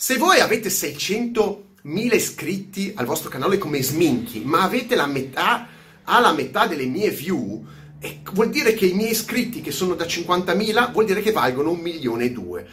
Se 0.00 0.16
voi 0.16 0.38
avete 0.38 0.68
600.000 0.68 2.14
iscritti 2.14 2.92
al 2.94 3.04
vostro 3.04 3.28
canale 3.28 3.58
come 3.58 3.82
Sminky, 3.82 4.44
ma 4.44 4.62
avete 4.62 4.94
la 4.94 5.06
metà, 5.06 5.66
alla 6.04 6.32
metà 6.32 6.68
delle 6.68 6.86
mie 6.86 7.10
view, 7.10 7.66
e 7.98 8.20
vuol 8.32 8.48
dire 8.48 8.74
che 8.74 8.86
i 8.86 8.92
miei 8.92 9.10
iscritti, 9.10 9.60
che 9.60 9.72
sono 9.72 9.94
da 9.94 10.04
50.000, 10.04 10.92
vuol 10.92 11.04
dire 11.04 11.20
che 11.20 11.32
valgono 11.32 11.72
un 11.72 11.80
milione 11.80 12.26
e 12.26 12.30
due. 12.30 12.64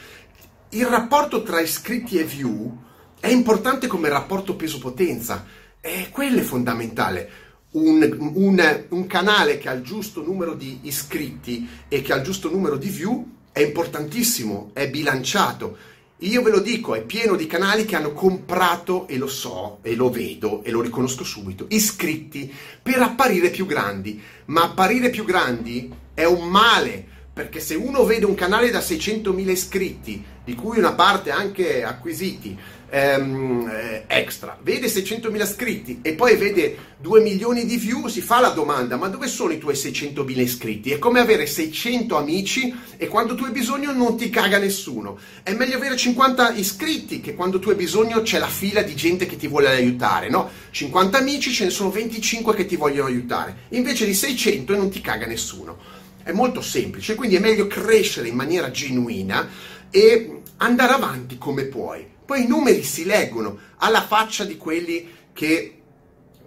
Il 0.69 0.85
rapporto 0.85 1.41
tra 1.41 1.59
iscritti 1.59 2.19
e 2.19 2.25
view 2.25 2.77
è 3.19 3.29
importante 3.29 3.87
come 3.87 4.07
rapporto 4.07 4.55
peso-potenza, 4.55 5.47
e 5.81 6.09
quello 6.11 6.41
è 6.41 6.43
fondamentale. 6.43 7.29
Un, 7.71 8.33
un, 8.35 8.83
un, 8.89 9.07
canale 9.07 9.57
che 9.57 9.67
ha 9.67 9.73
il 9.73 9.81
giusto 9.81 10.21
numero 10.21 10.53
di 10.53 10.81
iscritti 10.83 11.67
e 11.87 12.03
che 12.03 12.13
ha 12.13 12.17
il 12.17 12.23
giusto 12.23 12.51
numero 12.51 12.77
di 12.77 12.89
view 12.89 13.27
è 13.51 13.61
importantissimo, 13.61 14.69
è 14.73 14.87
bilanciato. 14.91 15.94
Io 16.19 16.41
ve 16.41 16.49
lo 16.49 16.61
dico, 16.61 16.95
è 16.95 17.01
pieno 17.01 17.35
di 17.35 17.45
canali 17.45 17.83
che 17.83 17.97
hanno 17.97 18.13
comprato, 18.13 19.05
e 19.09 19.17
lo 19.17 19.27
so, 19.27 19.79
e 19.81 19.95
lo 19.95 20.09
vedo, 20.09 20.63
e 20.63 20.71
lo 20.71 20.79
riconosco 20.79 21.25
subito, 21.25 21.65
iscritti 21.69 22.49
per 22.81 23.01
apparire 23.01 23.49
più 23.49 23.65
grandi. 23.65 24.21
Ma 24.45 24.63
apparire 24.63 25.09
più 25.09 25.25
grandi 25.25 25.91
è 26.13 26.23
un 26.23 26.47
male, 26.47 27.05
perché 27.33 27.59
se 27.59 27.75
uno 27.75 28.05
vede 28.05 28.23
un 28.23 28.33
canale 28.33 28.71
da 28.71 28.79
600.000 28.79 29.49
iscritti, 29.49 30.23
di 30.45 30.55
cui 30.55 30.77
una 30.77 30.93
parte 30.93 31.31
anche 31.31 31.83
acquisiti, 31.83 32.57
ehm, 32.89 33.69
eh, 33.69 34.03
extra, 34.07 34.57
vede 34.61 34.87
600.000 34.87 35.41
iscritti 35.41 35.99
e 36.01 36.13
poi 36.13 36.35
vede 36.35 36.77
2 36.97 37.21
milioni 37.21 37.65
di 37.65 37.77
view, 37.77 38.07
si 38.07 38.21
fa 38.21 38.39
la 38.39 38.49
domanda, 38.49 38.95
ma 38.97 39.07
dove 39.07 39.27
sono 39.27 39.51
i 39.51 39.57
tuoi 39.57 39.75
600.000 39.75 40.39
iscritti? 40.39 40.91
È 40.91 40.99
come 40.99 41.19
avere 41.19 41.45
600 41.45 42.17
amici 42.17 42.73
e 42.97 43.07
quando 43.07 43.35
tu 43.35 43.43
hai 43.43 43.51
bisogno 43.51 43.91
non 43.91 44.17
ti 44.17 44.29
caga 44.29 44.57
nessuno. 44.57 45.17
È 45.43 45.53
meglio 45.53 45.77
avere 45.77 45.95
50 45.95 46.53
iscritti 46.53 47.21
che 47.21 47.35
quando 47.35 47.59
tu 47.59 47.69
hai 47.69 47.75
bisogno 47.75 48.21
c'è 48.21 48.39
la 48.39 48.47
fila 48.47 48.81
di 48.81 48.95
gente 48.95 49.25
che 49.25 49.35
ti 49.35 49.47
vuole 49.47 49.67
aiutare, 49.67 50.29
no? 50.29 50.49
50 50.71 51.17
amici, 51.17 51.51
ce 51.51 51.65
ne 51.65 51.69
sono 51.69 51.91
25 51.91 52.55
che 52.55 52.65
ti 52.65 52.75
vogliono 52.75 53.07
aiutare, 53.07 53.55
invece 53.69 54.05
di 54.05 54.13
600 54.13 54.73
e 54.73 54.77
non 54.77 54.89
ti 54.89 55.01
caga 55.01 55.25
nessuno. 55.25 55.77
È 56.23 56.31
molto 56.31 56.59
semplice, 56.61 57.13
quindi 57.13 57.35
è 57.35 57.39
meglio 57.39 57.67
crescere 57.67 58.29
in 58.29 58.35
maniera 58.35 58.71
genuina 58.71 59.47
e 59.95 60.41
andare 60.57 60.91
avanti 60.91 61.37
come 61.37 61.63
puoi. 61.63 62.05
Poi 62.25 62.43
i 62.43 62.47
numeri 62.47 62.83
si 62.83 63.05
leggono 63.05 63.57
alla 63.77 64.01
faccia 64.01 64.43
di 64.43 64.57
quelli 64.57 65.07
che, 65.31 65.81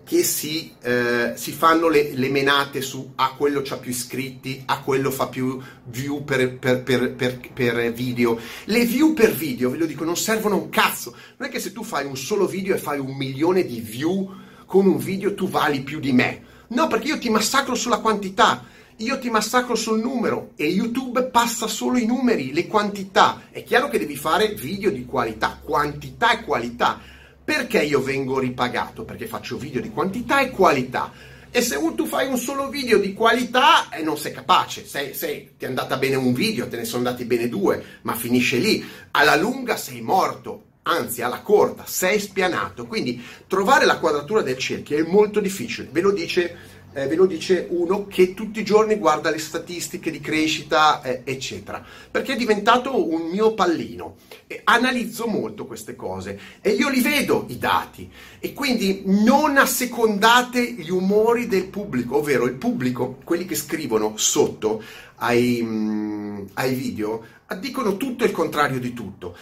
che 0.05 0.23
si, 0.23 0.75
eh, 0.83 1.33
si, 1.35 1.53
fanno 1.53 1.89
le, 1.89 2.13
le, 2.13 2.29
menate 2.29 2.83
su 2.83 3.13
a 3.15 3.33
quello 3.39 3.63
c'ha 3.65 3.79
più 3.79 3.91
iscritti, 3.91 4.65
a 4.67 4.83
quello 4.83 5.11
fa 5.11 5.29
più 5.29 5.59
view 5.85 6.25
per, 6.25 6.59
per, 6.59 6.83
per, 6.83 7.15
per, 7.15 7.93
video. 7.93 8.39
Le 8.65 8.85
view 8.85 9.15
per 9.15 9.33
video, 9.33 9.71
ve 9.71 9.79
lo 9.79 9.87
dico, 9.87 10.05
non 10.05 10.19
servono 10.19 10.57
un 10.57 10.69
cazzo. 10.69 11.17
Non 11.39 11.49
è 11.49 11.51
che 11.51 11.59
se 11.59 11.73
tu 11.73 11.83
fai 11.83 12.05
un 12.05 12.19
solo 12.19 12.47
video 12.47 12.75
e 12.75 12.79
fai 12.79 12.99
un 12.99 13.17
milione 13.17 13.65
di 13.65 13.81
view 13.81 14.31
con 14.67 14.87
un 14.87 14.99
video 14.99 15.33
tu 15.33 15.49
vali 15.49 15.81
più 15.81 16.01
di 16.01 16.13
me. 16.13 16.43
No, 16.69 16.87
perché 16.87 17.09
io 17.09 17.19
ti 17.19 17.31
massacro 17.31 17.75
sulla 17.75 18.01
quantità 18.01 18.77
io 18.99 19.19
ti 19.19 19.31
massacro 19.31 19.77
sul 19.77 20.01
numero 20.01 20.53
e 20.57 20.67
YouTube 20.67 21.25
passa 21.25 21.69
solo 21.69 21.99
i 21.99 22.07
numeri, 22.07 22.53
le 22.53 22.67
quantità. 22.67 23.43
È 23.51 23.63
chiaro 23.63 23.89
che 23.89 23.99
devi 23.99 24.17
fare 24.17 24.55
video 24.55 24.91
di 24.91 25.05
qualità, 25.05 25.61
quantità 25.63 26.33
e 26.33 26.45
qualità. 26.45 27.01
Perché 27.45 27.83
io 27.83 28.03
vengo 28.03 28.41
ripagato? 28.41 29.05
Perché 29.05 29.27
faccio 29.27 29.57
video 29.57 29.81
di 29.81 29.91
quantità 29.91 30.41
e 30.41 30.51
qualità. 30.51 31.13
E 31.51 31.63
se 31.63 31.79
tu 31.95 32.07
fai 32.07 32.27
un 32.27 32.37
solo 32.37 32.69
video 32.69 32.99
di 32.99 33.15
qualità 33.15 33.89
e 33.89 34.01
eh, 34.01 34.03
non 34.03 34.19
sei 34.19 34.33
capace, 34.33 34.85
sei, 34.85 35.15
sei, 35.15 35.53
ti 35.57 35.65
è 35.65 35.69
andata 35.69 35.97
bene 35.97 36.17
un 36.17 36.35
video, 36.35 36.69
te 36.69 36.77
ne 36.77 36.85
sono 36.85 37.07
andati 37.07 37.25
bene 37.25 37.49
due, 37.49 37.83
ma 38.03 38.15
finisce 38.15 38.59
lì. 38.59 38.85
Alla 39.13 39.37
lunga 39.37 39.77
sei 39.77 40.03
morto, 40.03 40.65
anzi 40.83 41.23
alla 41.23 41.41
corta 41.41 41.85
sei 41.87 42.19
spianato. 42.19 42.87
Quindi 42.87 43.23
trovare 43.47 43.85
la 43.87 43.99
quadratura 43.99 44.43
del 44.43 44.59
cerchio 44.59 44.99
è 44.99 45.09
molto 45.09 45.39
difficile, 45.39 45.89
ve 45.91 46.01
lo 46.01 46.11
dice 46.11 46.68
eh, 46.93 47.07
ve 47.07 47.15
lo 47.15 47.27
dice 47.27 47.67
uno 47.71 48.07
che 48.07 48.35
tutti 48.35 48.61
i 48.61 48.65
giorni 48.65 48.97
guarda 48.97 49.31
le 49.31 49.39
statistiche 49.39 50.11
di 50.11 50.21
crescita, 50.21 51.03
eh, 51.03 51.23
eccetera, 51.25 51.85
perché 52.11 52.33
è 52.33 52.37
diventato 52.37 53.09
un 53.13 53.29
mio 53.29 53.55
pallino. 53.55 54.17
E 54.47 54.63
analizzo 54.65 55.27
molto 55.27 55.67
queste 55.67 55.95
cose 55.95 56.41
e 56.63 56.71
io 56.71 56.89
li 56.89 57.03
vedo 57.03 57.45
i 57.49 57.59
dati 57.59 58.11
e 58.39 58.55
quindi 58.55 59.03
non 59.05 59.59
assecondate 59.59 60.73
gli 60.73 60.91
umori 60.91 61.47
del 61.47 61.67
pubblico, 61.67 62.17
ovvero 62.17 62.47
il 62.47 62.55
pubblico, 62.55 63.19
quelli 63.25 63.45
che 63.45 63.55
scrivono 63.55 64.15
sotto 64.17 64.83
ai, 65.17 65.61
mm, 65.63 66.45
ai 66.55 66.75
video, 66.75 67.25
dicono 67.61 67.99
tutto 67.99 68.25
il 68.25 68.33
contrario 68.33 68.81
di 68.81 68.95
tutto. 68.95 69.37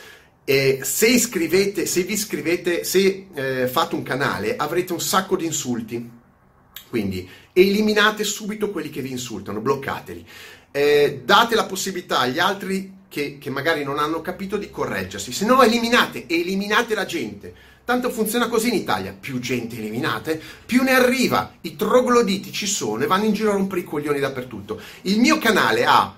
E 0.45 0.81
se, 0.83 1.07
iscrivete, 1.07 1.87
se 1.87 2.03
vi 2.03 2.13
iscrivete, 2.13 2.83
se 2.85 3.27
eh, 3.33 3.67
fate 3.69 3.95
un 3.95 4.03
canale, 4.03 4.57
avrete 4.57 4.93
un 4.93 5.01
sacco 5.01 5.37
di 5.37 5.45
insulti 5.45 6.25
quindi 6.89 7.29
eliminate 7.59 8.23
subito 8.23 8.71
quelli 8.71 8.91
che 8.91 9.01
vi 9.01 9.11
insultano, 9.11 9.61
bloccateli. 9.61 10.27
Eh, 10.71 11.23
date 11.25 11.55
la 11.55 11.65
possibilità 11.65 12.19
agli 12.19 12.39
altri 12.39 12.93
che, 13.09 13.39
che, 13.39 13.49
magari 13.49 13.83
non 13.83 13.99
hanno 13.99 14.21
capito 14.21 14.59
di 14.59 14.71
correggersi, 14.71 15.33
se 15.33 15.47
no 15.47 15.63
eliminate, 15.63 16.27
eliminate 16.29 16.95
la 16.95 17.07
gente. 17.07 17.55
Tanto 17.83 18.11
funziona 18.11 18.49
così 18.49 18.69
in 18.69 18.75
Italia, 18.75 19.17
più 19.19 19.39
gente 19.39 19.77
eliminate, 19.77 20.41
più 20.67 20.83
ne 20.83 20.93
arriva. 20.93 21.55
I 21.63 21.77
trogloditi 21.77 22.53
ci 22.53 22.67
sono 22.67 23.05
e 23.05 23.07
vanno 23.07 23.25
in 23.25 23.33
giro 23.33 23.53
a 23.53 23.55
rompere 23.55 23.81
i 23.81 23.85
coglioni 23.85 24.19
dappertutto. 24.19 24.79
Il 25.03 25.21
mio 25.21 25.39
canale 25.39 25.87
ha 25.87 26.15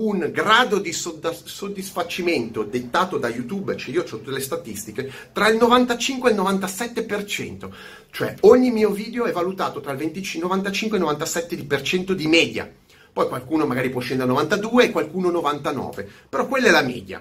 un 0.00 0.30
grado 0.32 0.78
di 0.78 0.92
soddisfacimento 0.92 2.62
dettato 2.62 3.18
da 3.18 3.28
YouTube, 3.28 3.76
cioè 3.76 3.92
io 3.92 4.02
ho 4.02 4.04
tutte 4.04 4.30
le 4.30 4.40
statistiche, 4.40 5.10
tra 5.32 5.48
il 5.48 5.56
95 5.56 6.30
e 6.30 6.32
il 6.32 6.38
97%, 6.38 7.68
cioè 8.10 8.34
ogni 8.40 8.70
mio 8.70 8.90
video 8.90 9.24
è 9.24 9.32
valutato 9.32 9.80
tra 9.80 9.92
il 9.92 9.98
25, 9.98 10.48
95 10.48 10.96
e 10.96 11.00
il 11.00 11.06
97% 11.06 12.12
di 12.12 12.26
media. 12.26 12.72
Poi 13.12 13.26
qualcuno 13.26 13.66
magari 13.66 13.90
può 13.90 14.00
scendere 14.00 14.28
a 14.28 14.32
92 14.32 14.84
e 14.84 14.90
qualcuno 14.90 15.30
99, 15.30 16.08
però 16.28 16.46
quella 16.46 16.68
è 16.68 16.70
la 16.70 16.82
media. 16.82 17.20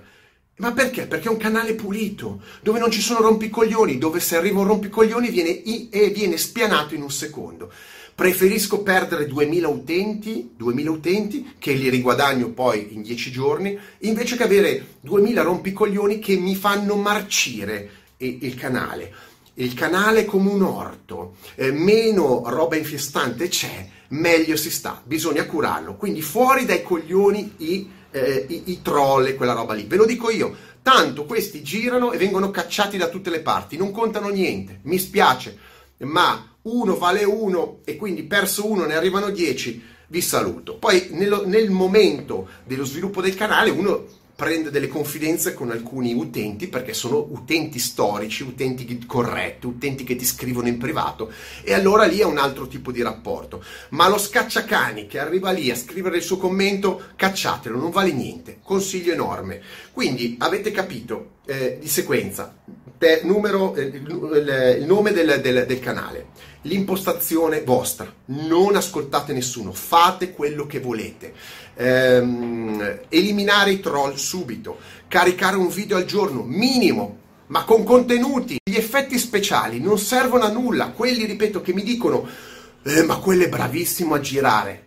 Ma 0.58 0.72
perché? 0.72 1.08
Perché 1.08 1.28
è 1.28 1.32
un 1.32 1.38
canale 1.38 1.74
pulito, 1.74 2.42
dove 2.62 2.80
non 2.80 2.92
ci 2.92 3.02
sono 3.02 3.22
rompicoglioni, 3.22 3.98
dove 3.98 4.20
se 4.20 4.38
arriva 4.38 4.60
un 4.60 4.68
rompicoglioni 4.68 5.30
viene, 5.30 5.64
e 5.64 6.10
viene 6.10 6.38
spianato 6.38 6.94
in 6.94 7.02
un 7.02 7.12
secondo. 7.12 7.72
Preferisco 8.18 8.82
perdere 8.82 9.28
2000 9.28 9.68
utenti, 9.68 10.54
2000 10.58 10.90
utenti 10.90 11.54
che 11.60 11.74
li 11.74 11.88
riguadagno 11.88 12.50
poi 12.50 12.88
in 12.96 13.04
10 13.04 13.30
giorni, 13.30 13.78
invece 14.00 14.36
che 14.36 14.42
avere 14.42 14.96
2000 15.02 15.44
rompicoglioni 15.44 16.18
che 16.18 16.36
mi 16.36 16.56
fanno 16.56 16.96
marcire 16.96 17.90
il 18.18 18.56
canale. 18.56 19.14
Il 19.54 19.76
canale 19.76 20.22
è 20.22 20.26
come 20.26 20.50
un 20.50 20.64
orto, 20.64 21.36
eh, 21.54 21.72
meno 21.72 22.42
roba 22.48 22.76
infestante 22.76 23.50
c'è, 23.50 23.88
meglio 24.08 24.56
si 24.56 24.72
sta, 24.72 25.00
bisogna 25.06 25.46
curarlo. 25.46 25.96
Quindi 25.96 26.24
fuori 26.24 26.66
dai 26.66 26.82
coglioni 26.82 27.54
i, 27.58 27.88
eh, 28.10 28.46
i, 28.50 28.64
i 28.72 28.82
troll 28.82 29.28
e 29.28 29.36
quella 29.36 29.54
roba 29.54 29.76
lì. 29.76 29.84
Ve 29.84 29.96
lo 29.96 30.06
dico 30.06 30.32
io, 30.32 30.56
tanto 30.82 31.26
questi 31.26 31.62
girano 31.62 32.12
e 32.12 32.18
vengono 32.18 32.50
cacciati 32.50 32.98
da 32.98 33.10
tutte 33.10 33.30
le 33.30 33.42
parti, 33.42 33.78
non 33.78 33.92
contano 33.92 34.30
niente, 34.30 34.80
mi 34.86 34.98
spiace, 34.98 35.56
ma 36.00 36.56
uno 36.68 36.98
vale 36.98 37.24
uno 37.24 37.80
e 37.84 37.96
quindi 37.96 38.24
perso 38.24 38.70
uno 38.70 38.86
ne 38.86 38.96
arrivano 38.96 39.30
10, 39.30 39.84
vi 40.08 40.22
saluto. 40.22 40.78
Poi 40.78 41.10
nello, 41.12 41.46
nel 41.46 41.70
momento 41.70 42.48
dello 42.66 42.86
sviluppo 42.86 43.22
del 43.22 43.36
canale 43.36 43.70
uno 43.70 44.06
prende 44.38 44.70
delle 44.70 44.88
confidenze 44.88 45.56
con 45.56 45.72
alcuni 45.72 46.14
utenti 46.14 46.68
perché 46.68 46.94
sono 46.94 47.26
utenti 47.32 47.80
storici, 47.80 48.44
utenti 48.44 49.04
corretti, 49.08 49.66
utenti 49.66 50.04
che 50.04 50.16
ti 50.16 50.26
scrivono 50.26 50.68
in 50.68 50.78
privato 50.78 51.32
e 51.64 51.74
allora 51.74 52.06
lì 52.06 52.20
è 52.20 52.24
un 52.24 52.38
altro 52.38 52.68
tipo 52.68 52.92
di 52.92 53.02
rapporto. 53.02 53.64
Ma 53.90 54.08
lo 54.08 54.20
scacciacani 54.20 55.08
che 55.08 55.18
arriva 55.18 55.50
lì 55.50 55.72
a 55.72 55.76
scrivere 55.76 56.18
il 56.18 56.24
suo 56.24 56.38
commento, 56.38 57.02
cacciatelo, 57.16 57.80
non 57.80 57.90
vale 57.90 58.12
niente. 58.12 58.60
Consiglio 58.62 59.12
enorme. 59.12 59.60
Quindi 59.92 60.36
avete 60.38 60.70
capito 60.70 61.38
eh, 61.48 61.80
di 61.82 61.88
sequenza 61.88 62.56
te, 62.98 63.22
numero, 63.24 63.76
eh, 63.76 63.84
il, 63.84 64.78
il, 64.80 64.86
nome 64.86 65.12
del, 65.12 65.40
del, 65.42 65.66
del 65.66 65.80
canale, 65.80 66.28
l'impostazione 66.64 67.62
vostra, 67.62 68.12
non 68.26 68.76
ascoltate 68.76 69.34
nessuno, 69.34 69.72
fate 69.72 70.32
quello 70.32 70.66
che 70.66 70.80
volete, 70.80 71.34
ehm, 71.76 73.02
eliminare 73.10 73.72
i 73.72 73.80
troll 73.80 74.16
subito, 74.16 74.78
caricare 75.08 75.56
un 75.56 75.70
video 75.70 75.98
al 75.98 76.06
giorno, 76.06 76.44
minimo, 76.44 77.26
ma 77.48 77.64
con 77.64 77.84
contenuti. 77.84 78.58
Gli 78.64 78.76
effetti 78.76 79.18
speciali 79.18 79.80
non 79.80 79.98
servono 80.00 80.44
a 80.44 80.52
nulla, 80.52 80.90
quelli, 80.90 81.26
ripeto, 81.26 81.62
che 81.62 81.74
mi 81.74 81.84
dicono, 81.84 82.28
eh, 82.84 83.04
ma 83.04 83.18
quello 83.18 83.44
è 83.44 83.50
bravissimo 83.50 84.16
a 84.16 84.20
girare 84.20 84.86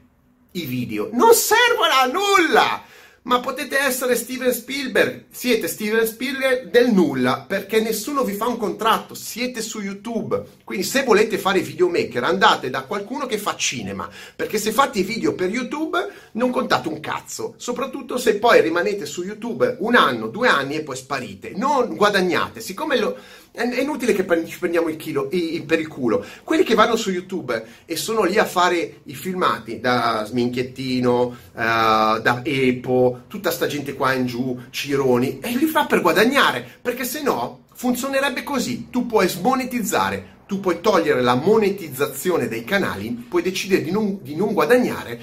i 0.53 0.65
video, 0.65 1.11
non 1.13 1.33
servono 1.33 1.93
a 1.93 2.07
nulla! 2.07 2.83
Ma 3.23 3.41
potete 3.41 3.79
essere 3.79 4.17
Steven 4.17 4.53
Spielberg, 4.53 5.25
siete 5.31 5.69
Steven 5.69 6.07
Spielberg 6.07 6.71
del 6.71 6.91
nulla, 6.91 7.45
perché 7.47 7.81
nessuno 7.81 8.25
vi 8.25 8.33
fa 8.33 8.47
un 8.47 8.57
contratto, 8.57 9.15
siete 9.15 9.61
su 9.61 9.81
YouTube. 9.81 10.43
Quindi 10.65 10.85
se 10.85 11.03
volete 11.05 11.37
fare 11.37 11.61
videomaker 11.61 12.25
andate 12.25 12.71
da 12.71 12.85
qualcuno 12.85 13.27
che 13.27 13.37
fa 13.37 13.57
cinema, 13.57 14.09
perché 14.35 14.59
se 14.59 14.73
fate 14.73 15.01
i 15.01 15.03
video 15.03 15.35
per 15.35 15.51
YouTube 15.51 15.99
non 16.33 16.51
contate 16.51 16.89
un 16.89 17.01
cazzo, 17.01 17.55
soprattutto 17.59 18.17
se 18.17 18.37
poi 18.37 18.63
rimanete 18.63 19.05
su 19.05 19.23
YouTube 19.23 19.77
un 19.81 19.97
anno, 19.97 20.29
due 20.29 20.49
anni 20.49 20.77
e 20.77 20.83
poi 20.83 20.97
sparite, 20.97 21.53
non 21.55 21.97
guadagnate, 21.97 22.61
siccome 22.61 22.99
lo 22.99 23.17
è 23.53 23.81
inutile 23.81 24.13
che 24.13 24.25
ci 24.47 24.59
prendiamo 24.59 24.89
il 24.89 24.97
chilo, 24.97 25.29
i, 25.33 25.63
per 25.67 25.81
il 25.81 25.89
culo. 25.89 26.25
Quelli 26.45 26.63
che 26.63 26.75
vanno 26.75 26.97
su 26.97 27.11
YouTube 27.11 27.65
e 27.85 27.97
sono 27.97 28.23
lì 28.23 28.39
a 28.39 28.45
fare 28.45 29.01
i 29.05 29.15
filmati 29.15 29.81
da 29.81 30.25
Sminchiettino, 30.25 31.23
uh, 31.23 31.35
da 31.53 32.41
Epo, 32.45 33.23
tutta 33.27 33.51
sta 33.51 33.67
gente 33.67 33.95
qua 33.95 34.13
in 34.13 34.27
giù, 34.27 34.59
Cironi, 34.71 35.41
e 35.41 35.51
li 35.57 35.67
fa 35.67 35.87
per 35.87 36.01
guadagnare, 36.01 36.67
perché 36.81 37.05
se 37.05 37.23
no 37.23 37.65
funzionerebbe 37.75 38.43
così. 38.45 38.89
Tu 38.89 39.07
puoi 39.07 39.29
smonetizzare, 39.29 40.39
tu 40.47 40.61
puoi 40.61 40.81
togliere 40.81 41.21
la 41.21 41.35
monetizzazione 41.35 42.47
dei 42.47 42.65
canali, 42.65 43.11
puoi 43.29 43.43
decidere 43.43 43.83
di 43.83 43.91
non, 43.91 44.21
di 44.23 44.37
non 44.37 44.53
guadagnare 44.53 45.21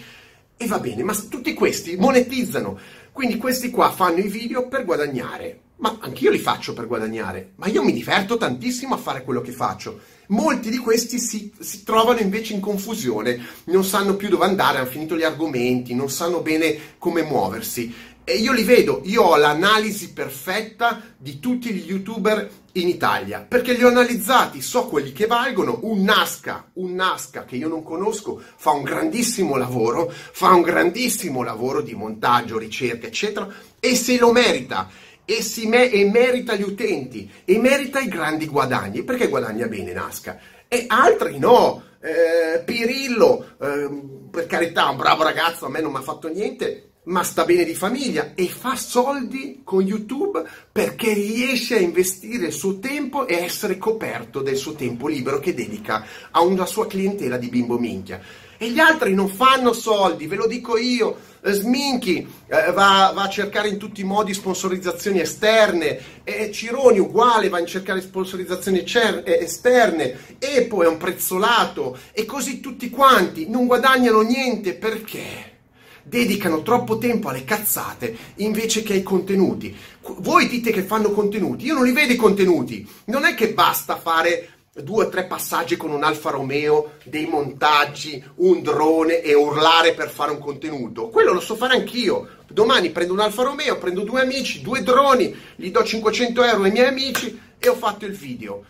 e 0.57 0.65
va 0.67 0.79
bene, 0.79 1.03
ma 1.03 1.13
tutti 1.13 1.53
questi 1.53 1.95
monetizzano. 1.95 2.77
Quindi 3.11 3.37
questi 3.37 3.69
qua 3.69 3.91
fanno 3.91 4.17
i 4.17 4.27
video 4.27 4.67
per 4.67 4.85
guadagnare 4.85 5.61
ma 5.77 5.97
anch'io 5.99 6.31
li 6.31 6.39
faccio 6.39 6.73
per 6.73 6.87
guadagnare, 6.87 7.53
ma 7.55 7.67
io 7.67 7.83
mi 7.83 7.93
diverto 7.93 8.37
tantissimo 8.37 8.95
a 8.95 8.97
fare 8.97 9.23
quello 9.23 9.41
che 9.41 9.51
faccio. 9.51 9.99
Molti 10.27 10.69
di 10.69 10.77
questi 10.77 11.19
si, 11.19 11.51
si, 11.59 11.83
trovano 11.83 12.19
invece 12.19 12.53
in 12.53 12.59
confusione, 12.59 13.39
non 13.65 13.83
sanno 13.83 14.15
più 14.15 14.29
dove 14.29 14.45
andare, 14.45 14.79
hanno 14.79 14.87
finito 14.87 15.15
gli 15.15 15.23
argomenti, 15.23 15.93
non 15.93 16.09
sanno 16.09 16.41
bene 16.41 16.77
come 16.97 17.21
muoversi. 17.21 18.15
E 18.23 18.35
io 18.39 18.51
li 18.51 18.63
vedo, 18.63 19.01
io 19.05 19.23
ho 19.23 19.37
l'analisi 19.37 20.11
perfetta 20.11 21.01
di 21.15 21.39
tutti 21.39 21.71
gli 21.71 21.89
youtuber 21.89 22.49
in 22.73 22.89
Italia, 22.89 23.45
perché 23.47 23.71
li 23.71 23.83
ho 23.83 23.87
analizzati, 23.87 24.61
so 24.61 24.87
quelli 24.87 25.13
che 25.13 25.27
valgono, 25.27 25.79
un 25.83 26.03
Nasca, 26.03 26.69
un 26.73 26.93
Nasca 26.93 27.45
che 27.45 27.55
io 27.55 27.69
non 27.69 27.83
conosco, 27.83 28.41
fa 28.57 28.71
un 28.71 28.83
grandissimo 28.83 29.55
lavoro, 29.55 30.11
fa 30.11 30.49
un 30.49 30.61
grandissimo 30.61 31.41
lavoro 31.41 31.81
di 31.81 31.93
montaggio, 31.93 32.57
ricerca, 32.57 33.07
eccetera, 33.07 33.47
e 33.79 33.95
se 33.95 34.17
lo 34.17 34.33
merita 34.33 34.89
e, 35.29 35.67
me- 35.67 35.91
e 35.91 36.09
merita 36.09 36.55
gli 36.55 36.61
utenti 36.61 37.29
e 37.43 37.59
merita 37.59 37.99
i 37.99 38.07
grandi 38.07 38.47
guadagni. 38.47 39.03
Perché 39.03 39.27
guadagna 39.27 39.67
bene 39.67 39.91
Nasca? 39.91 40.39
E 40.69 40.85
altri 40.87 41.37
no. 41.37 41.83
Eh, 41.99 42.63
Pirillo, 42.63 43.55
eh, 43.59 43.89
per 44.31 44.45
carità, 44.45 44.87
un 44.87 44.97
bravo 44.97 45.23
ragazzo, 45.23 45.65
a 45.65 45.69
me 45.69 45.81
non 45.81 45.91
mi 45.91 45.97
ha 45.97 46.01
fatto 46.01 46.29
niente, 46.29 46.91
ma 47.07 47.23
sta 47.23 47.43
bene 47.43 47.65
di 47.65 47.73
famiglia 47.73 48.33
e 48.35 48.47
fa 48.47 48.75
soldi 48.75 49.61
con 49.63 49.81
YouTube 49.81 50.43
perché 50.71 51.13
riesce 51.13 51.75
a 51.75 51.79
investire 51.79 52.47
il 52.47 52.53
suo 52.53 52.79
tempo 52.79 53.27
e 53.27 53.35
essere 53.35 53.77
coperto 53.77 54.41
del 54.41 54.55
suo 54.55 54.73
tempo 54.73 55.07
libero 55.07 55.39
che 55.39 55.53
dedica 55.53 56.05
a 56.31 56.41
una 56.41 56.65
sua 56.65 56.87
clientela 56.87 57.37
di 57.37 57.49
bimbo 57.49 57.77
minchia. 57.77 58.21
E 58.57 58.71
gli 58.71 58.79
altri 58.79 59.13
non 59.13 59.29
fanno 59.29 59.71
soldi, 59.71 60.27
ve 60.27 60.35
lo 60.35 60.47
dico 60.47 60.77
io. 60.77 61.25
Sminchi 61.43 62.27
eh, 62.47 62.71
va, 62.71 63.11
va, 63.13 63.23
a 63.23 63.29
cercare 63.29 63.69
in 63.69 63.77
tutti 63.77 64.01
i 64.01 64.03
modi 64.03 64.33
sponsorizzazioni 64.33 65.21
esterne, 65.21 66.23
e 66.23 66.51
Cironi 66.51 66.99
uguale 66.99 67.47
va 67.47 67.59
a 67.59 67.65
cercare 67.65 68.01
sponsorizzazioni 68.01 68.85
cer- 68.85 69.25
eh, 69.25 69.43
esterne, 69.43 70.37
Epo 70.39 70.83
è 70.83 70.87
un 70.87 70.97
prezzolato. 70.97 71.97
E 72.11 72.25
così 72.25 72.59
tutti 72.59 72.89
quanti 72.89 73.47
non 73.47 73.67
guadagnano 73.67 74.21
niente. 74.21 74.73
Perché? 74.73 75.55
Dedicano 76.03 76.63
troppo 76.63 76.97
tempo 76.97 77.29
alle 77.29 77.43
cazzate 77.43 78.15
invece 78.35 78.81
che 78.81 78.93
ai 78.93 79.03
contenuti. 79.03 79.75
Voi 80.19 80.47
dite 80.47 80.71
che 80.71 80.83
fanno 80.83 81.11
contenuti, 81.11 81.65
io 81.65 81.73
non 81.73 81.83
li 81.83 81.91
vedo 81.91 82.13
i 82.13 82.15
contenuti, 82.15 82.87
non 83.05 83.25
è 83.25 83.35
che 83.35 83.53
basta 83.53 83.97
fare 83.97 84.56
due 84.83 85.05
o 85.05 85.09
tre 85.09 85.25
passaggi 85.25 85.77
con 85.77 85.91
un 85.91 86.03
Alfa 86.03 86.29
Romeo, 86.29 86.93
dei 87.03 87.25
montaggi, 87.25 88.23
un 88.35 88.61
drone 88.61 89.21
e 89.21 89.33
urlare 89.33 89.93
per 89.93 90.09
fare 90.09 90.31
un 90.31 90.39
contenuto. 90.39 91.09
Quello 91.09 91.33
lo 91.33 91.39
so 91.39 91.55
fare 91.55 91.75
anch'io. 91.75 92.27
Domani 92.47 92.91
prendo 92.91 93.13
un 93.13 93.19
Alfa 93.19 93.43
Romeo, 93.43 93.77
prendo 93.77 94.01
due 94.01 94.21
amici, 94.21 94.61
due 94.61 94.83
droni, 94.83 95.35
gli 95.55 95.71
do 95.71 95.83
500 95.83 96.43
euro 96.43 96.63
ai 96.63 96.71
miei 96.71 96.87
amici 96.87 97.39
e 97.57 97.69
ho 97.69 97.75
fatto 97.75 98.05
il 98.05 98.13
video. 98.13 98.63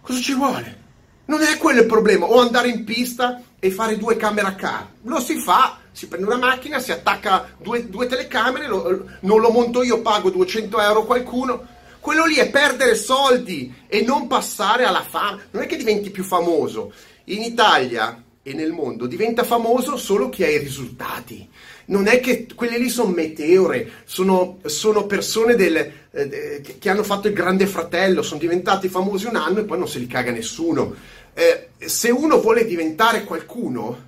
Cosa 0.00 0.20
ci 0.20 0.34
vuole? 0.34 0.86
Non 1.26 1.42
è 1.42 1.58
quello 1.58 1.80
il 1.80 1.86
problema. 1.86 2.26
O 2.26 2.40
andare 2.40 2.68
in 2.68 2.84
pista 2.84 3.42
e 3.58 3.70
fare 3.70 3.98
due 3.98 4.16
camera 4.16 4.54
car. 4.54 4.86
Lo 5.02 5.20
si 5.20 5.38
fa, 5.38 5.78
si 5.92 6.08
prende 6.08 6.26
una 6.26 6.36
macchina, 6.36 6.78
si 6.78 6.92
attacca 6.92 7.48
due, 7.58 7.88
due 7.88 8.06
telecamere, 8.06 8.66
lo, 8.66 9.04
non 9.20 9.40
lo 9.40 9.50
monto 9.50 9.82
io, 9.82 10.00
pago 10.00 10.30
200 10.30 10.80
euro 10.80 11.02
a 11.02 11.06
qualcuno 11.06 11.76
quello 12.08 12.24
lì 12.24 12.36
è 12.36 12.48
perdere 12.48 12.94
soldi 12.94 13.70
e 13.86 14.00
non 14.00 14.28
passare 14.28 14.84
alla 14.84 15.02
fama. 15.02 15.42
Non 15.50 15.64
è 15.64 15.66
che 15.66 15.76
diventi 15.76 16.08
più 16.08 16.24
famoso. 16.24 16.90
In 17.24 17.42
Italia 17.42 18.24
e 18.42 18.54
nel 18.54 18.72
mondo 18.72 19.04
diventa 19.04 19.44
famoso 19.44 19.98
solo 19.98 20.30
chi 20.30 20.42
ha 20.42 20.48
i 20.48 20.56
risultati. 20.56 21.46
Non 21.88 22.06
è 22.06 22.20
che 22.20 22.46
quelle 22.54 22.78
lì 22.78 22.88
sono 22.88 23.10
meteore, 23.10 23.90
sono, 24.06 24.56
sono 24.64 25.04
persone 25.04 25.54
del, 25.54 25.76
eh, 26.10 26.62
che 26.78 26.88
hanno 26.88 27.02
fatto 27.02 27.28
il 27.28 27.34
grande 27.34 27.66
fratello, 27.66 28.22
sono 28.22 28.40
diventati 28.40 28.88
famosi 28.88 29.26
un 29.26 29.36
anno 29.36 29.58
e 29.58 29.64
poi 29.64 29.76
non 29.76 29.86
se 29.86 29.98
li 29.98 30.06
caga 30.06 30.30
nessuno. 30.30 30.94
Eh, 31.34 31.68
se 31.76 32.08
uno 32.08 32.40
vuole 32.40 32.64
diventare 32.64 33.24
qualcuno 33.24 34.06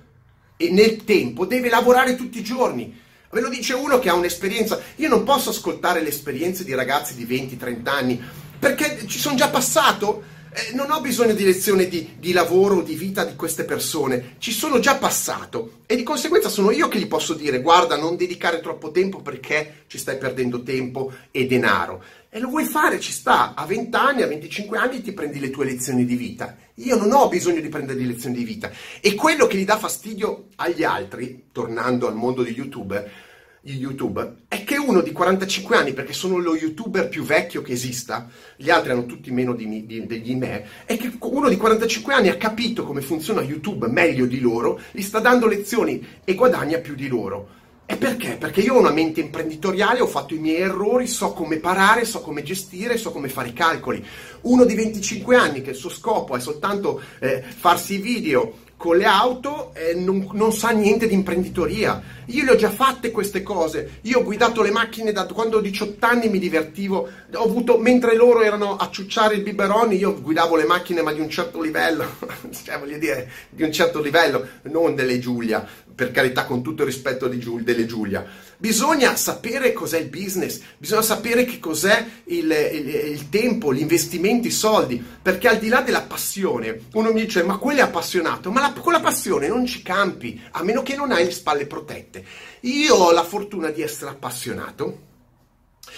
e 0.57 0.71
nel 0.71 1.03
tempo 1.03 1.45
deve 1.45 1.69
lavorare 1.69 2.15
tutti 2.15 2.39
i 2.39 2.43
giorni 2.43 3.00
Ve 3.31 3.39
lo 3.39 3.49
dice 3.49 3.73
uno 3.73 3.97
che 3.99 4.09
ha 4.09 4.13
un'esperienza. 4.13 4.79
Io 4.97 5.07
non 5.07 5.23
posso 5.23 5.51
ascoltare 5.51 6.01
le 6.01 6.09
esperienze 6.09 6.65
di 6.65 6.73
ragazzi 6.73 7.15
di 7.15 7.25
20-30 7.25 7.87
anni 7.87 8.21
perché 8.59 9.07
ci 9.07 9.19
sono 9.19 9.35
già 9.35 9.49
passato. 9.49 10.39
Eh, 10.53 10.73
non 10.73 10.91
ho 10.91 10.99
bisogno 10.99 11.33
di 11.33 11.45
lezioni 11.45 11.87
di, 11.87 12.15
di 12.19 12.33
lavoro 12.33 12.77
o 12.77 12.81
di 12.81 12.95
vita 12.95 13.23
di 13.23 13.37
queste 13.37 13.63
persone, 13.63 14.35
ci 14.37 14.51
sono 14.51 14.79
già 14.79 14.95
passato 14.95 15.79
e 15.85 15.95
di 15.95 16.03
conseguenza 16.03 16.49
sono 16.49 16.71
io 16.71 16.89
che 16.89 16.99
gli 16.99 17.07
posso 17.07 17.33
dire 17.33 17.61
guarda 17.61 17.95
non 17.95 18.17
dedicare 18.17 18.59
troppo 18.59 18.91
tempo 18.91 19.21
perché 19.21 19.85
ci 19.87 19.97
stai 19.97 20.17
perdendo 20.17 20.61
tempo 20.61 21.13
e 21.31 21.45
denaro. 21.45 22.03
E 22.29 22.39
lo 22.39 22.49
vuoi 22.49 22.65
fare, 22.65 22.99
ci 22.99 23.13
sta, 23.13 23.53
a 23.55 23.65
20 23.65 23.95
anni, 23.95 24.21
a 24.23 24.27
25 24.27 24.77
anni 24.77 25.01
ti 25.01 25.13
prendi 25.13 25.39
le 25.39 25.51
tue 25.51 25.63
lezioni 25.63 26.03
di 26.03 26.15
vita. 26.15 26.57
Io 26.83 26.97
non 26.97 27.11
ho 27.11 27.27
bisogno 27.27 27.61
di 27.61 27.69
prendere 27.69 27.99
le 27.99 28.05
lezioni 28.05 28.35
di 28.35 28.43
vita. 28.43 28.71
E 28.99 29.15
quello 29.15 29.47
che 29.47 29.57
gli 29.57 29.65
dà 29.65 29.77
fastidio 29.77 30.47
agli 30.55 30.83
altri, 30.83 31.45
tornando 31.51 32.07
al 32.07 32.15
mondo 32.15 32.43
di 32.43 32.51
YouTube, 32.51 33.29
YouTube 33.63 34.37
è 34.47 34.63
che 34.63 34.77
uno 34.77 35.01
di 35.01 35.11
45 35.11 35.77
anni, 35.77 35.93
perché 35.93 36.13
sono 36.13 36.37
lo 36.37 36.55
youtuber 36.55 37.09
più 37.09 37.23
vecchio 37.23 37.61
che 37.61 37.73
esista, 37.73 38.27
gli 38.55 38.71
altri 38.71 38.91
hanno 38.91 39.05
tutti 39.05 39.29
meno 39.29 39.53
di, 39.53 39.85
di, 39.85 40.21
di, 40.21 40.35
me, 40.35 40.65
è 40.85 40.97
che 40.97 41.11
uno 41.19 41.47
di 41.47 41.57
45 41.57 42.13
anni 42.13 42.29
ha 42.29 42.37
capito 42.37 42.83
come 42.83 43.01
funziona 43.01 43.41
YouTube 43.41 43.87
meglio 43.87 44.25
di 44.25 44.39
loro, 44.39 44.79
gli 44.91 45.01
sta 45.01 45.19
dando 45.19 45.45
lezioni 45.45 46.03
e 46.23 46.33
guadagna 46.33 46.79
più 46.79 46.95
di 46.95 47.07
loro. 47.07 47.59
E 47.91 47.97
perché? 47.97 48.37
Perché 48.37 48.61
io 48.61 48.75
ho 48.75 48.79
una 48.79 48.93
mente 48.93 49.19
imprenditoriale, 49.19 49.99
ho 49.99 50.07
fatto 50.07 50.33
i 50.33 50.39
miei 50.39 50.61
errori, 50.61 51.07
so 51.07 51.33
come 51.33 51.57
parare, 51.57 52.05
so 52.05 52.21
come 52.21 52.41
gestire, 52.41 52.95
so 52.95 53.11
come 53.11 53.27
fare 53.27 53.49
i 53.49 53.53
calcoli. 53.53 54.01
Uno 54.43 54.63
di 54.63 54.75
25 54.75 55.35
anni 55.35 55.61
che 55.61 55.71
il 55.71 55.75
suo 55.75 55.89
scopo 55.89 56.37
è 56.37 56.39
soltanto 56.39 57.01
eh, 57.19 57.41
farsi 57.41 57.97
video, 57.97 58.53
con 58.81 58.97
le 58.97 59.05
auto 59.05 59.75
eh, 59.75 59.93
non, 59.93 60.27
non, 60.31 60.51
sa 60.51 60.71
niente 60.71 61.05
di 61.05 61.13
imprenditoria. 61.13 62.01
Io 62.25 62.43
le 62.43 62.53
ho 62.53 62.55
già 62.55 62.71
fatte 62.71 63.11
queste 63.11 63.43
cose. 63.43 63.99
Io 64.01 64.17
ho 64.17 64.23
guidato 64.23 64.63
le 64.63 64.71
macchine 64.71 65.11
da 65.11 65.27
quando 65.27 65.57
ho 65.57 65.61
18 65.61 66.03
anni, 66.03 66.29
mi 66.29 66.39
divertivo. 66.39 67.07
Ho 67.35 67.43
avuto, 67.43 67.77
mentre 67.77 68.15
loro 68.15 68.41
erano 68.41 68.77
a 68.77 68.89
ciucciare 68.89 69.35
il 69.35 69.43
biberone, 69.43 69.93
io 69.93 70.19
guidavo 70.19 70.55
le 70.55 70.65
macchine, 70.65 71.03
ma 71.03 71.13
di 71.13 71.19
un 71.19 71.29
certo 71.29 71.61
livello, 71.61 72.05
cioè 72.65 72.79
voglio 72.79 72.97
dire, 72.97 73.29
di 73.51 73.61
un 73.61 73.71
certo 73.71 74.01
livello, 74.01 74.47
non 74.63 74.95
delle 74.95 75.19
Giulia, 75.19 75.63
per 75.93 76.09
carità, 76.09 76.45
con 76.45 76.63
tutto 76.63 76.81
il 76.81 76.87
rispetto 76.87 77.29
Giul, 77.37 77.61
delle 77.61 77.85
Giulia. 77.85 78.25
Bisogna 78.61 79.15
sapere 79.15 79.73
cos'è 79.73 79.97
il 79.97 80.09
business, 80.09 80.61
bisogna 80.77 81.01
sapere 81.01 81.45
che 81.45 81.57
cos'è 81.57 82.05
il, 82.25 82.45
il, 82.45 82.89
il 82.89 83.29
tempo, 83.29 83.73
gli 83.73 83.81
investimenti, 83.81 84.49
i 84.49 84.51
soldi, 84.51 85.03
perché 85.19 85.47
al 85.47 85.57
di 85.57 85.67
là 85.67 85.81
della 85.81 86.03
passione, 86.03 86.81
uno 86.93 87.11
mi 87.11 87.21
dice, 87.21 87.41
ma 87.41 87.57
quello 87.57 87.79
è 87.79 87.81
appassionato, 87.81 88.51
ma 88.51 88.61
la 88.61 88.71
con 88.73 88.93
la 88.93 88.99
passione 88.99 89.47
non 89.47 89.65
ci 89.65 89.81
campi, 89.81 90.39
a 90.51 90.61
meno 90.61 90.83
che 90.83 90.95
non 90.95 91.11
hai 91.11 91.25
le 91.25 91.31
spalle 91.31 91.65
protette. 91.65 92.23
Io 92.59 92.93
ho 92.93 93.11
la 93.11 93.23
fortuna 93.23 93.71
di 93.71 93.81
essere 93.81 94.11
appassionato, 94.11 94.99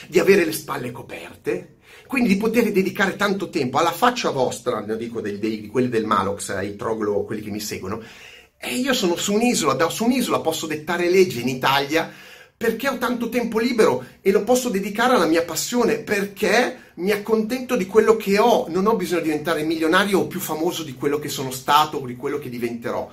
di 0.08 0.20
avere 0.20 0.46
le 0.46 0.54
spalle 0.54 0.92
coperte, 0.92 1.80
quindi 2.08 2.30
di 2.30 2.38
poter 2.38 2.72
dedicare 2.72 3.18
tanto 3.18 3.50
tempo 3.50 3.78
alla 3.78 3.92
faccia 3.92 4.30
vostra, 4.30 4.80
ne 4.80 4.96
dico 4.96 5.20
dei, 5.20 5.38
dei, 5.38 5.68
quelli 5.68 5.90
del 5.90 6.06
Malox, 6.06 6.48
ai 6.52 6.78
Troglo, 6.78 7.26
quelli 7.26 7.42
che 7.42 7.52
mi 7.52 7.60
seguono, 7.60 8.02
e 8.58 8.76
io 8.76 8.94
sono 8.94 9.18
su 9.18 9.34
un'isola, 9.34 9.74
da 9.74 9.90
su 9.90 10.06
un'isola 10.06 10.40
posso 10.40 10.66
dettare 10.66 11.10
leggi 11.10 11.42
in 11.42 11.50
Italia 11.50 12.32
perché 12.56 12.88
ho 12.88 12.98
tanto 12.98 13.30
tempo 13.30 13.60
libero 13.60 14.06
e 14.22 14.32
lo 14.32 14.44
posso 14.44 14.70
dedicare 14.70 15.16
alla 15.16 15.26
mia 15.26 15.44
passione, 15.44 15.98
perché 15.98 16.92
mi 16.96 17.12
accontento 17.12 17.76
di 17.76 17.88
quello 17.88 18.16
che 18.16 18.38
ho, 18.38 18.68
non 18.70 18.86
ho 18.86 18.96
bisogno 18.96 19.22
di 19.22 19.30
diventare 19.30 19.64
milionario 19.64 20.20
o 20.20 20.28
più 20.28 20.40
famoso 20.40 20.84
di 20.84 20.94
quello 20.94 21.20
che 21.20 21.30
sono 21.30 21.52
stato 21.52 21.98
o 21.98 22.06
di 22.06 22.16
quello 22.16 22.40
che 22.40 22.50
diventerò. 22.50 23.10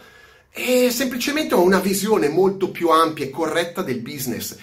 E 0.52 0.90
semplicemente 0.90 1.54
ho 1.54 1.62
una 1.62 1.78
visione 1.78 2.28
molto 2.28 2.70
più 2.70 2.90
ampia 2.90 3.24
e 3.24 3.30
corretta 3.30 3.82
del 3.82 4.00
business. 4.00 4.56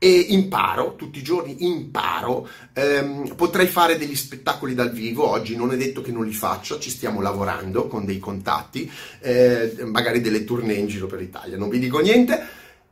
e 0.00 0.26
imparo, 0.28 0.94
tutti 0.94 1.18
i 1.18 1.24
giorni 1.24 1.64
imparo, 1.66 2.48
ehm, 2.72 3.34
potrei 3.34 3.66
fare 3.66 3.98
degli 3.98 4.14
spettacoli 4.14 4.72
dal 4.72 4.92
vivo, 4.92 5.28
oggi 5.28 5.56
non 5.56 5.72
è 5.72 5.76
detto 5.76 6.02
che 6.02 6.12
non 6.12 6.24
li 6.24 6.32
faccio, 6.32 6.78
ci 6.78 6.88
stiamo 6.88 7.20
lavorando 7.20 7.88
con 7.88 8.04
dei 8.04 8.20
contatti, 8.20 8.88
eh, 9.18 9.74
magari 9.86 10.20
delle 10.20 10.44
tournée 10.44 10.76
in 10.76 10.86
giro 10.86 11.08
per 11.08 11.18
l'Italia, 11.18 11.56
non 11.56 11.68
vi 11.68 11.80
dico 11.80 11.98
niente, 11.98 12.46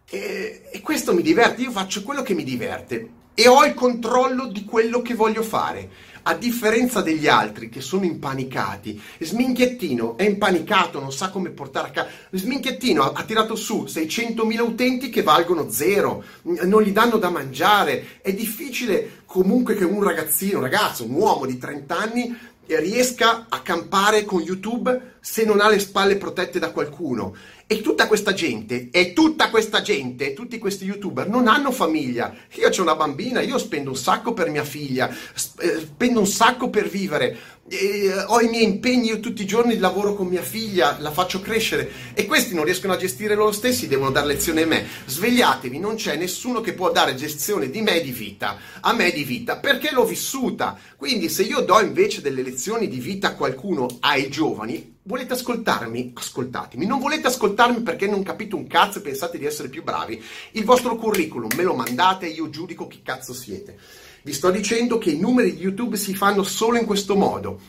e, 0.08 0.68
e 0.70 0.80
questo 0.80 1.12
mi 1.14 1.22
diverte, 1.22 1.62
io 1.62 1.70
faccio 1.70 2.02
quello 2.02 2.22
che 2.22 2.34
mi 2.34 2.44
diverte 2.44 3.24
e 3.38 3.48
ho 3.48 3.64
il 3.64 3.74
controllo 3.74 4.46
di 4.46 4.64
quello 4.64 5.02
che 5.02 5.14
voglio 5.14 5.42
fare. 5.42 6.14
A 6.28 6.34
differenza 6.34 7.02
degli 7.02 7.28
altri 7.28 7.68
che 7.68 7.80
sono 7.80 8.04
impanicati, 8.04 9.00
Sminchiettino 9.20 10.16
è 10.16 10.24
impanicato, 10.24 10.98
non 10.98 11.12
sa 11.12 11.28
come 11.28 11.50
portare 11.50 11.88
a 11.88 11.90
casa. 11.90 12.08
Sminchiettino 12.30 13.02
ha, 13.02 13.12
ha 13.14 13.22
tirato 13.22 13.54
su 13.54 13.84
600.000 13.86 14.58
utenti 14.60 15.08
che 15.08 15.22
valgono 15.22 15.70
zero, 15.70 16.24
non 16.42 16.82
gli 16.82 16.90
danno 16.90 17.18
da 17.18 17.30
mangiare. 17.30 18.20
È 18.22 18.32
difficile 18.32 19.22
comunque 19.26 19.76
che 19.76 19.84
un 19.84 20.02
ragazzino, 20.02 20.56
un 20.56 20.64
ragazzo, 20.64 21.04
un 21.04 21.12
uomo 21.12 21.46
di 21.46 21.58
30 21.58 21.96
anni 21.96 22.36
riesca 22.68 23.46
a 23.48 23.60
campare 23.60 24.24
con 24.24 24.40
YouTube 24.40 25.14
se 25.20 25.44
non 25.44 25.60
ha 25.60 25.68
le 25.68 25.78
spalle 25.78 26.16
protette 26.16 26.58
da 26.58 26.70
qualcuno. 26.70 27.34
E 27.68 27.80
tutta 27.80 28.06
questa 28.06 28.32
gente, 28.32 28.90
e 28.92 29.12
tutta 29.12 29.50
questa 29.50 29.82
gente, 29.82 30.34
tutti 30.34 30.56
questi 30.56 30.84
youtuber 30.84 31.28
non 31.28 31.48
hanno 31.48 31.72
famiglia. 31.72 32.32
Io 32.54 32.68
ho 32.68 32.82
una 32.82 32.94
bambina, 32.94 33.40
io 33.40 33.58
spendo 33.58 33.90
un 33.90 33.96
sacco 33.96 34.32
per 34.32 34.50
mia 34.50 34.62
figlia, 34.62 35.10
eh, 35.10 35.80
spendo 35.80 36.20
un 36.20 36.26
sacco 36.28 36.70
per 36.70 36.88
vivere, 36.88 37.36
eh, 37.68 38.24
ho 38.26 38.40
i 38.40 38.48
miei 38.48 38.64
impegni, 38.64 39.08
io 39.08 39.20
tutti 39.20 39.42
i 39.42 39.46
giorni 39.46 39.78
lavoro 39.78 40.14
con 40.14 40.26
mia 40.26 40.42
figlia, 40.42 40.98
la 41.00 41.10
faccio 41.10 41.40
crescere 41.40 41.90
e 42.14 42.26
questi 42.26 42.54
non 42.54 42.64
riescono 42.64 42.92
a 42.92 42.96
gestire 42.96 43.34
loro 43.34 43.52
stessi, 43.52 43.88
devono 43.88 44.10
dare 44.10 44.26
lezione 44.26 44.62
a 44.62 44.66
me. 44.66 44.86
Svegliatevi, 45.04 45.78
non 45.78 45.96
c'è 45.96 46.16
nessuno 46.16 46.60
che 46.60 46.74
può 46.74 46.92
dare 46.92 47.14
gestione 47.14 47.68
di 47.70 47.80
me 47.82 48.00
di 48.00 48.12
vita, 48.12 48.56
a 48.80 48.92
me 48.92 49.10
di 49.10 49.24
vita, 49.24 49.56
perché 49.56 49.90
l'ho 49.92 50.04
vissuta. 50.04 50.78
Quindi 50.96 51.28
se 51.28 51.42
io 51.42 51.60
do 51.60 51.80
invece 51.80 52.20
delle 52.20 52.42
lezioni 52.42 52.88
di 52.88 53.00
vita 53.00 53.28
a 53.28 53.34
qualcuno, 53.34 53.88
ai 54.00 54.30
giovani, 54.30 54.94
Volete 55.06 55.34
ascoltarmi? 55.34 56.14
Ascoltatemi. 56.16 56.84
Non 56.84 56.98
volete 56.98 57.28
ascoltarmi 57.28 57.80
perché 57.82 58.08
non 58.08 58.24
capite 58.24 58.56
un 58.56 58.66
cazzo 58.66 58.98
e 58.98 59.02
pensate 59.02 59.38
di 59.38 59.46
essere 59.46 59.68
più 59.68 59.84
bravi? 59.84 60.20
Il 60.52 60.64
vostro 60.64 60.96
curriculum 60.96 61.48
me 61.54 61.62
lo 61.62 61.74
mandate 61.74 62.26
e 62.26 62.30
io 62.30 62.50
giudico 62.50 62.88
chi 62.88 63.02
cazzo 63.04 63.32
siete. 63.32 63.78
Vi 64.26 64.32
sto 64.32 64.50
dicendo 64.50 64.98
che 64.98 65.10
i 65.10 65.20
numeri 65.20 65.54
di 65.54 65.60
YouTube 65.60 65.96
si 65.96 66.12
fanno 66.12 66.42
solo 66.42 66.76
in 66.76 66.84
questo 66.84 67.14
modo. 67.14 67.60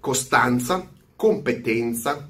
Costanza, 0.00 0.88
competenza, 1.14 2.26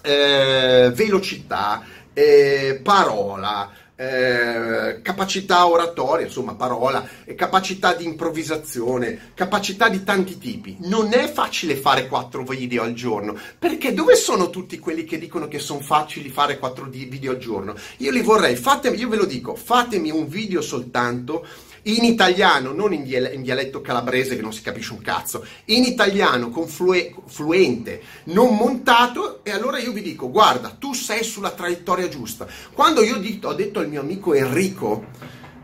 eh, 0.00 0.90
velocità, 0.94 1.84
eh, 2.14 2.80
parola, 2.82 3.70
eh, 3.96 5.02
capacità 5.02 5.66
oratoria, 5.66 6.24
insomma 6.24 6.54
parola, 6.54 7.06
capacità 7.36 7.92
di 7.92 8.06
improvvisazione, 8.06 9.32
capacità 9.34 9.90
di 9.90 10.04
tanti 10.04 10.38
tipi. 10.38 10.78
Non 10.80 11.12
è 11.12 11.30
facile 11.30 11.76
fare 11.76 12.08
quattro 12.08 12.44
video 12.44 12.82
al 12.82 12.94
giorno, 12.94 13.36
perché 13.58 13.92
dove 13.92 14.16
sono 14.16 14.48
tutti 14.48 14.78
quelli 14.78 15.04
che 15.04 15.18
dicono 15.18 15.48
che 15.48 15.58
sono 15.58 15.80
facili 15.80 16.30
fare 16.30 16.58
quattro 16.58 16.86
video 16.86 17.32
al 17.32 17.38
giorno? 17.38 17.74
Io 17.98 18.10
li 18.10 18.22
vorrei, 18.22 18.56
fatemi, 18.56 18.96
io 18.96 19.08
ve 19.10 19.16
lo 19.16 19.26
dico, 19.26 19.54
fatemi 19.54 20.10
un 20.10 20.28
video 20.28 20.62
soltanto 20.62 21.44
in 21.82 22.04
italiano, 22.04 22.72
non 22.72 22.92
in, 22.92 23.04
dial- 23.04 23.32
in, 23.32 23.42
dialetto 23.42 23.80
calabrese 23.80 24.36
che 24.36 24.42
non 24.42 24.52
si 24.52 24.62
capisce 24.62 24.92
un 24.92 25.00
cazzo, 25.00 25.44
in 25.66 25.84
italiano 25.84 26.50
con 26.50 26.68
flue- 26.68 27.14
fluente, 27.26 28.02
non 28.24 28.56
montato, 28.56 29.44
e 29.44 29.50
allora 29.50 29.78
io 29.78 29.92
vi 29.92 30.02
dico, 30.02 30.30
guarda, 30.30 30.76
tu 30.78 30.92
sei 30.92 31.24
sulla 31.24 31.50
traiettoria 31.50 32.08
giusta. 32.08 32.46
Quando 32.72 33.02
io 33.02 33.16
ho 33.16 33.54
detto 33.54 33.80
al 33.80 33.88
mio 33.88 34.00
amico 34.00 34.34
Enrico 34.34 35.06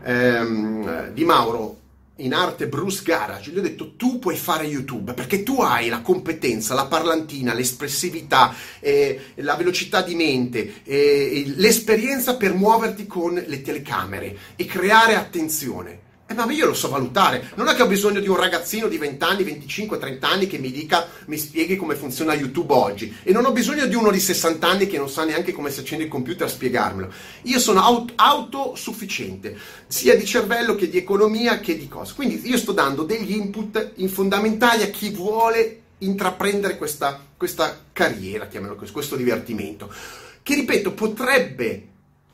ehm, 0.03 1.11
Di 1.11 1.23
Mauro, 1.25 1.83
in 2.17 2.33
arte 2.33 2.67
Bruce 2.67 3.01
Garage, 3.03 3.51
gli 3.51 3.57
ho 3.57 3.61
detto 3.61 3.95
tu 3.95 4.19
puoi 4.19 4.37
fare 4.37 4.65
YouTube 4.65 5.13
perché 5.13 5.43
tu 5.43 5.61
hai 5.61 5.89
la 5.89 6.01
competenza, 6.01 6.73
la 6.73 6.85
parlantina, 6.85 7.53
l'espressività, 7.53 8.53
eh, 8.79 9.31
la 9.35 9.55
velocità 9.55 10.01
di 10.01 10.15
mente, 10.15 10.83
eh, 10.83 11.43
l'esperienza 11.57 12.37
per 12.37 12.53
muoverti 12.53 13.05
con 13.05 13.33
le 13.33 13.61
telecamere 13.61 14.37
e 14.55 14.65
creare 14.65 15.15
attenzione. 15.15 16.03
Eh, 16.27 16.33
ma 16.33 16.51
io 16.51 16.65
lo 16.65 16.73
so 16.73 16.89
valutare. 16.89 17.51
Non 17.55 17.67
è 17.67 17.75
che 17.75 17.83
ho 17.83 17.87
bisogno 17.87 18.19
di 18.19 18.27
un 18.27 18.35
ragazzino 18.35 18.87
di 18.87 18.97
20 18.97 19.23
anni, 19.23 19.43
25, 19.43 19.99
30 19.99 20.27
anni 20.27 20.47
che 20.47 20.57
mi 20.57 20.71
dica, 20.71 21.07
mi 21.25 21.37
spieghi 21.37 21.75
come 21.75 21.93
funziona 21.93 22.33
YouTube 22.33 22.73
oggi. 22.73 23.15
E 23.21 23.31
non 23.31 23.45
ho 23.45 23.51
bisogno 23.51 23.85
di 23.85 23.93
uno 23.93 24.09
di 24.09 24.19
60 24.19 24.67
anni 24.67 24.87
che 24.87 24.97
non 24.97 25.07
sa 25.07 25.23
neanche 25.23 25.51
come 25.51 25.69
si 25.69 25.81
accende 25.81 26.05
il 26.05 26.09
computer 26.09 26.47
a 26.47 26.49
spiegarmelo. 26.49 27.13
Io 27.43 27.59
sono 27.59 27.81
aut- 27.81 28.13
autosufficiente, 28.15 29.55
sia 29.85 30.15
di 30.17 30.25
cervello 30.25 30.73
che 30.73 30.89
di 30.89 30.97
economia 30.97 31.59
che 31.59 31.77
di 31.77 31.87
cose. 31.87 32.15
Quindi 32.15 32.41
io 32.49 32.57
sto 32.57 32.71
dando 32.71 33.03
degli 33.03 33.33
input 33.33 33.91
fondamentali 34.07 34.81
a 34.81 34.89
chi 34.89 35.11
vuole 35.11 35.81
intraprendere 35.99 36.77
questa, 36.77 37.23
questa 37.37 37.83
carriera, 37.93 38.47
chiamiamolo 38.47 38.79
così, 38.79 38.91
questo 38.91 39.15
divertimento. 39.15 39.93
Che 40.41 40.55
ripeto, 40.55 40.93
potrebbe, 40.93 41.87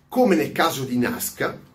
come 0.08 0.36
nel 0.36 0.54
caso 0.54 0.86
di 0.86 0.98
Nasca, 0.98 1.70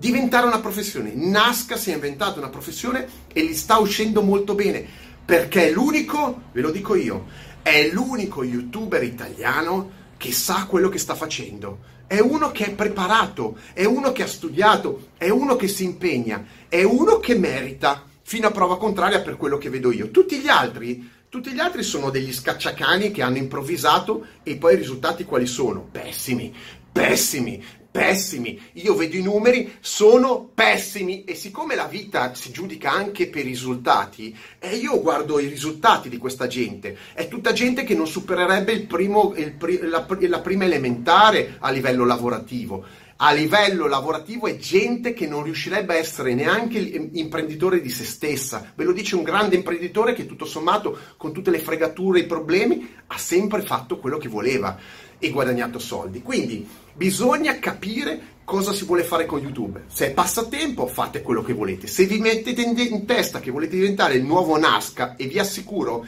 diventare 0.00 0.46
una 0.46 0.60
professione. 0.60 1.12
Nasca 1.14 1.76
si 1.76 1.90
è 1.90 1.94
inventato 1.94 2.38
una 2.38 2.48
professione 2.48 3.06
e 3.30 3.44
gli 3.44 3.54
sta 3.54 3.76
uscendo 3.78 4.22
molto 4.22 4.54
bene 4.54 4.84
perché 5.22 5.68
è 5.68 5.70
l'unico, 5.70 6.44
ve 6.52 6.62
lo 6.62 6.70
dico 6.70 6.94
io, 6.94 7.26
è 7.62 7.88
l'unico 7.92 8.42
youtuber 8.42 9.02
italiano 9.04 9.98
che 10.16 10.32
sa 10.32 10.64
quello 10.66 10.88
che 10.88 10.98
sta 10.98 11.14
facendo. 11.14 11.98
È 12.06 12.18
uno 12.18 12.50
che 12.50 12.64
è 12.64 12.74
preparato, 12.74 13.58
è 13.72 13.84
uno 13.84 14.10
che 14.10 14.24
ha 14.24 14.26
studiato, 14.26 15.10
è 15.18 15.28
uno 15.28 15.54
che 15.54 15.68
si 15.68 15.84
impegna, 15.84 16.44
è 16.68 16.82
uno 16.82 17.18
che 17.18 17.36
merita, 17.36 18.04
fino 18.22 18.48
a 18.48 18.50
prova 18.50 18.78
contraria 18.78 19.20
per 19.20 19.36
quello 19.36 19.58
che 19.58 19.68
vedo 19.68 19.92
io. 19.92 20.10
Tutti 20.10 20.38
gli 20.38 20.48
altri, 20.48 21.08
tutti 21.28 21.52
gli 21.52 21.60
altri 21.60 21.84
sono 21.84 22.10
degli 22.10 22.32
scacciacani 22.32 23.12
che 23.12 23.22
hanno 23.22 23.36
improvvisato 23.36 24.26
e 24.42 24.56
poi 24.56 24.72
i 24.72 24.78
risultati 24.78 25.24
quali 25.24 25.46
sono? 25.46 25.86
Pessimi, 25.92 26.52
pessimi, 26.90 27.62
pessimi. 27.90 28.60
Io 28.74 28.94
vedo 28.94 29.16
i 29.16 29.22
numeri, 29.22 29.76
sono 29.80 30.50
pessimi 30.54 31.24
e 31.24 31.34
siccome 31.34 31.74
la 31.74 31.86
vita 31.86 32.34
si 32.34 32.52
giudica 32.52 32.90
anche 32.90 33.28
per 33.28 33.44
i 33.44 33.48
risultati, 33.48 34.36
eh, 34.58 34.76
io 34.76 35.00
guardo 35.00 35.38
i 35.38 35.48
risultati 35.48 36.08
di 36.08 36.18
questa 36.18 36.46
gente. 36.46 36.96
È 37.12 37.28
tutta 37.28 37.52
gente 37.52 37.84
che 37.84 37.94
non 37.94 38.06
supererebbe 38.06 38.72
il 38.72 38.86
primo, 38.86 39.34
il, 39.36 39.56
la, 39.88 40.06
la 40.08 40.40
prima 40.40 40.64
elementare 40.64 41.56
a 41.58 41.70
livello 41.70 42.04
lavorativo 42.04 43.08
a 43.22 43.32
livello 43.32 43.86
lavorativo 43.86 44.46
è 44.46 44.56
gente 44.56 45.12
che 45.12 45.26
non 45.26 45.42
riuscirebbe 45.42 45.92
a 45.92 45.98
essere 45.98 46.32
neanche 46.32 46.78
imprenditore 46.78 47.82
di 47.82 47.90
se 47.90 48.04
stessa. 48.04 48.72
Ve 48.74 48.84
lo 48.84 48.92
dice 48.92 49.14
un 49.14 49.22
grande 49.22 49.56
imprenditore 49.56 50.14
che 50.14 50.24
tutto 50.24 50.46
sommato, 50.46 50.98
con 51.18 51.30
tutte 51.30 51.50
le 51.50 51.58
fregature 51.58 52.20
e 52.20 52.22
i 52.22 52.26
problemi, 52.26 52.94
ha 53.08 53.18
sempre 53.18 53.60
fatto 53.60 53.98
quello 53.98 54.16
che 54.16 54.28
voleva 54.28 54.78
e 55.20 55.30
guadagnato 55.30 55.78
soldi. 55.78 56.22
Quindi 56.22 56.68
bisogna 56.92 57.58
capire 57.60 58.38
cosa 58.44 58.72
si 58.72 58.84
vuole 58.84 59.04
fare 59.04 59.26
con 59.26 59.38
YouTube. 59.38 59.84
Se 59.86 60.08
è 60.08 60.10
passatempo, 60.12 60.88
fate 60.88 61.22
quello 61.22 61.42
che 61.42 61.52
volete. 61.52 61.86
Se 61.86 62.04
vi 62.06 62.18
mettete 62.18 62.62
in, 62.62 62.76
in 62.76 63.06
testa 63.06 63.38
che 63.38 63.52
volete 63.52 63.76
diventare 63.76 64.14
il 64.14 64.24
nuovo 64.24 64.58
Nasca, 64.58 65.14
e 65.14 65.26
vi 65.28 65.38
assicuro 65.38 66.04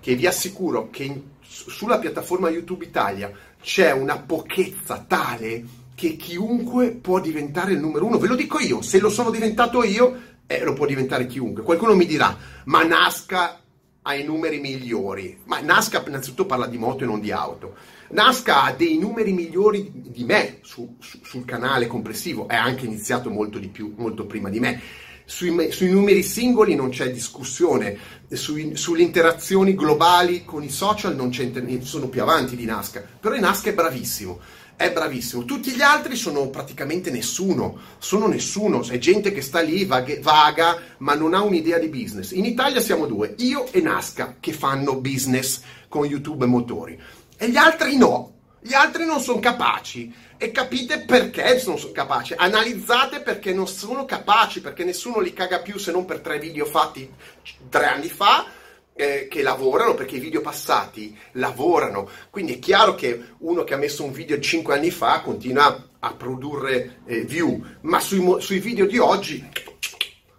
che, 0.00 0.16
vi 0.16 0.26
assicuro 0.26 0.88
che 0.90 1.04
in, 1.04 1.22
sulla 1.40 1.98
piattaforma 1.98 2.50
YouTube 2.50 2.84
Italia 2.84 3.30
c'è 3.60 3.92
una 3.92 4.18
pochezza 4.18 5.04
tale 5.06 5.64
che 5.94 6.16
chiunque 6.16 6.90
può 6.90 7.20
diventare 7.20 7.72
il 7.72 7.78
numero 7.78 8.06
uno. 8.06 8.18
Ve 8.18 8.28
lo 8.28 8.34
dico 8.34 8.58
io, 8.58 8.82
se 8.82 8.98
lo 8.98 9.08
sono 9.08 9.30
diventato 9.30 9.84
io, 9.84 10.16
eh, 10.46 10.64
lo 10.64 10.72
può 10.72 10.86
diventare 10.86 11.26
chiunque. 11.26 11.62
Qualcuno 11.62 11.94
mi 11.94 12.06
dirà, 12.06 12.36
ma 12.64 12.82
Nasca 12.82 13.60
ha 14.02 14.14
i 14.14 14.24
numeri 14.24 14.58
migliori. 14.58 15.38
Ma 15.44 15.60
Nasca 15.60 16.02
innanzitutto 16.06 16.46
parla 16.46 16.66
di 16.66 16.78
moto 16.78 17.04
e 17.04 17.06
non 17.06 17.20
di 17.20 17.30
auto. 17.30 17.74
Nasca 18.10 18.62
ha 18.64 18.72
dei 18.72 18.96
numeri 18.96 19.32
migliori 19.32 19.90
di 19.92 20.24
me 20.24 20.58
su, 20.62 20.96
su, 20.98 21.20
sul 21.22 21.44
canale 21.44 21.86
complessivo, 21.86 22.48
è 22.48 22.54
anche 22.54 22.86
iniziato 22.86 23.30
molto 23.30 23.58
di 23.58 23.68
più, 23.68 23.94
molto 23.96 24.26
prima 24.26 24.48
di 24.48 24.60
me. 24.60 24.80
Sui, 25.24 25.70
sui 25.70 25.90
numeri 25.90 26.22
singoli 26.22 26.74
non 26.74 26.88
c'è 26.88 27.10
discussione, 27.10 27.98
sui, 28.30 28.76
sulle 28.76 29.02
interazioni 29.02 29.74
globali 29.74 30.42
con 30.46 30.62
i 30.62 30.70
social 30.70 31.14
non 31.14 31.28
c'è, 31.28 31.50
sono 31.82 32.08
più 32.08 32.22
avanti 32.22 32.56
di 32.56 32.64
Nasca, 32.64 33.04
però 33.20 33.38
Nasca 33.38 33.68
è 33.68 33.74
bravissimo 33.74 34.40
è 34.78 34.92
bravissimo. 34.92 35.44
Tutti 35.44 35.72
gli 35.72 35.82
altri 35.82 36.14
sono 36.14 36.50
praticamente 36.50 37.10
nessuno, 37.10 37.78
sono 37.98 38.28
nessuno, 38.28 38.86
è 38.86 38.96
gente 38.98 39.32
che 39.32 39.42
sta 39.42 39.58
lì 39.58 39.84
vaghe, 39.84 40.20
vaga 40.20 40.78
ma 40.98 41.14
non 41.14 41.34
ha 41.34 41.42
un'idea 41.42 41.78
di 41.78 41.88
business. 41.88 42.30
In 42.30 42.44
Italia 42.44 42.80
siamo 42.80 43.06
due, 43.06 43.34
io 43.38 43.70
e 43.72 43.80
Nasca, 43.80 44.36
che 44.38 44.52
fanno 44.52 45.00
business 45.00 45.62
con 45.88 46.04
YouTube 46.04 46.44
e 46.44 46.48
motori 46.48 47.00
e 47.38 47.48
gli 47.48 47.56
altri 47.56 47.96
no. 47.96 48.34
Gli 48.60 48.74
altri 48.74 49.06
non 49.06 49.20
sono 49.20 49.38
capaci 49.38 50.12
e 50.36 50.50
capite 50.50 50.98
perché 51.00 51.62
non 51.64 51.78
sono 51.78 51.92
capaci. 51.92 52.34
Analizzate 52.36 53.20
perché 53.20 53.54
non 53.54 53.68
sono 53.68 54.04
capaci, 54.04 54.60
perché 54.60 54.82
nessuno 54.84 55.20
li 55.20 55.32
caga 55.32 55.60
più 55.60 55.78
se 55.78 55.92
non 55.92 56.04
per 56.04 56.18
tre 56.20 56.38
video 56.38 56.66
fatti 56.66 57.08
tre 57.68 57.86
anni 57.86 58.08
fa 58.08 58.46
eh, 58.92 59.28
che 59.30 59.42
lavorano, 59.42 59.94
perché 59.94 60.16
i 60.16 60.20
video 60.20 60.40
passati 60.40 61.16
lavorano. 61.32 62.10
Quindi 62.30 62.54
è 62.54 62.58
chiaro 62.58 62.96
che 62.96 63.34
uno 63.38 63.62
che 63.62 63.74
ha 63.74 63.78
messo 63.78 64.02
un 64.02 64.12
video 64.12 64.40
cinque 64.40 64.74
anni 64.74 64.90
fa 64.90 65.20
continua 65.20 65.90
a 66.00 66.14
produrre 66.14 67.00
eh, 67.06 67.20
view, 67.20 67.64
ma 67.82 68.00
sui, 68.00 68.40
sui 68.40 68.58
video 68.58 68.86
di 68.86 68.98
oggi 68.98 69.48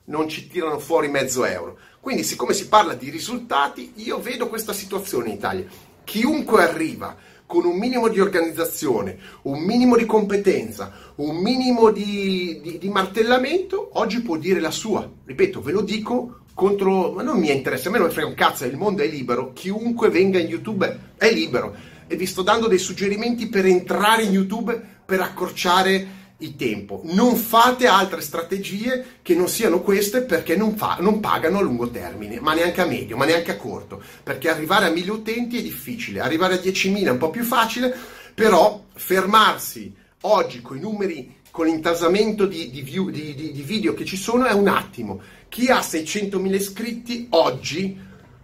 non 0.05 0.27
ci 0.27 0.47
tirano 0.47 0.77
fuori 0.79 1.07
mezzo 1.07 1.45
euro. 1.45 1.79
Quindi, 2.01 2.23
siccome 2.23 2.53
si 2.53 2.67
parla 2.67 2.93
di 2.93 3.09
risultati, 3.09 3.93
io 3.95 4.19
vedo 4.19 4.49
questa 4.49 4.73
situazione 4.73 5.29
in 5.29 5.35
Italia. 5.35 5.65
Chiunque 6.09 6.63
arriva 6.63 7.15
con 7.45 7.65
un 7.65 7.77
minimo 7.77 8.07
di 8.07 8.19
organizzazione, 8.19 9.15
un 9.43 9.59
minimo 9.59 9.95
di 9.95 10.07
competenza, 10.07 10.91
un 11.17 11.35
minimo 11.35 11.91
di, 11.91 12.59
di, 12.63 12.79
di, 12.79 12.89
martellamento, 12.89 13.91
oggi 13.93 14.23
può 14.23 14.35
dire 14.37 14.59
la 14.59 14.71
sua. 14.71 15.07
Ripeto, 15.23 15.61
ve 15.61 15.71
lo 15.71 15.81
dico 15.81 16.39
contro... 16.55 17.11
ma 17.11 17.21
non 17.21 17.37
mi 17.37 17.51
interessa, 17.51 17.89
a 17.89 17.91
me 17.91 17.99
non 17.99 18.07
mi 18.07 18.13
frega 18.13 18.27
un 18.27 18.33
cazzo, 18.33 18.65
il 18.65 18.75
mondo 18.75 19.03
è 19.03 19.07
libero, 19.07 19.53
chiunque 19.53 20.09
venga 20.09 20.39
in 20.39 20.47
YouTube 20.47 20.99
è 21.15 21.31
libero. 21.31 21.75
E 22.07 22.15
vi 22.15 22.25
sto 22.25 22.41
dando 22.41 22.65
dei 22.65 22.79
suggerimenti 22.79 23.45
per 23.45 23.67
entrare 23.67 24.23
in 24.23 24.31
YouTube, 24.31 24.81
per 25.05 25.21
accorciare 25.21 26.07
il 26.39 26.55
tempo. 26.55 27.01
Non 27.05 27.35
fate 27.35 27.87
altre 27.87 28.21
strategie 28.21 29.17
che 29.21 29.35
non 29.35 29.47
siano 29.47 29.81
queste 29.81 30.21
perché 30.21 30.55
non, 30.55 30.75
fa, 30.75 30.97
non, 30.99 31.19
pagano 31.19 31.59
a 31.59 31.61
lungo 31.61 31.89
termine, 31.89 32.39
ma 32.39 32.53
neanche 32.53 32.81
a 32.81 32.85
medio, 32.85 33.17
ma 33.17 33.25
neanche 33.25 33.51
a 33.51 33.57
corto. 33.57 34.01
Perché 34.23 34.49
arrivare 34.49 34.85
a 34.85 34.91
1000 34.91 35.11
utenti 35.11 35.57
è 35.57 35.61
difficile, 35.61 36.19
arrivare 36.19 36.55
a 36.55 36.61
10.000 36.61 37.05
è 37.05 37.09
un 37.09 37.17
po' 37.17 37.29
più 37.29 37.43
facile, 37.43 37.95
però 38.33 38.83
fermarsi 38.93 39.93
oggi 40.21 40.61
con 40.61 40.77
i 40.77 40.81
numeri, 40.81 41.37
con 41.51 41.65
l'intasamento 41.65 42.45
di, 42.45 42.69
di, 42.69 42.81
view, 42.81 43.09
di, 43.09 43.33
di 43.35 43.61
video 43.61 43.93
che 43.93 44.05
ci 44.05 44.17
sono 44.17 44.45
è 44.45 44.53
un 44.53 44.67
attimo. 44.67 45.21
Chi 45.49 45.67
ha 45.67 45.79
600.000 45.79 46.53
iscritti 46.53 47.27
oggi 47.31 47.97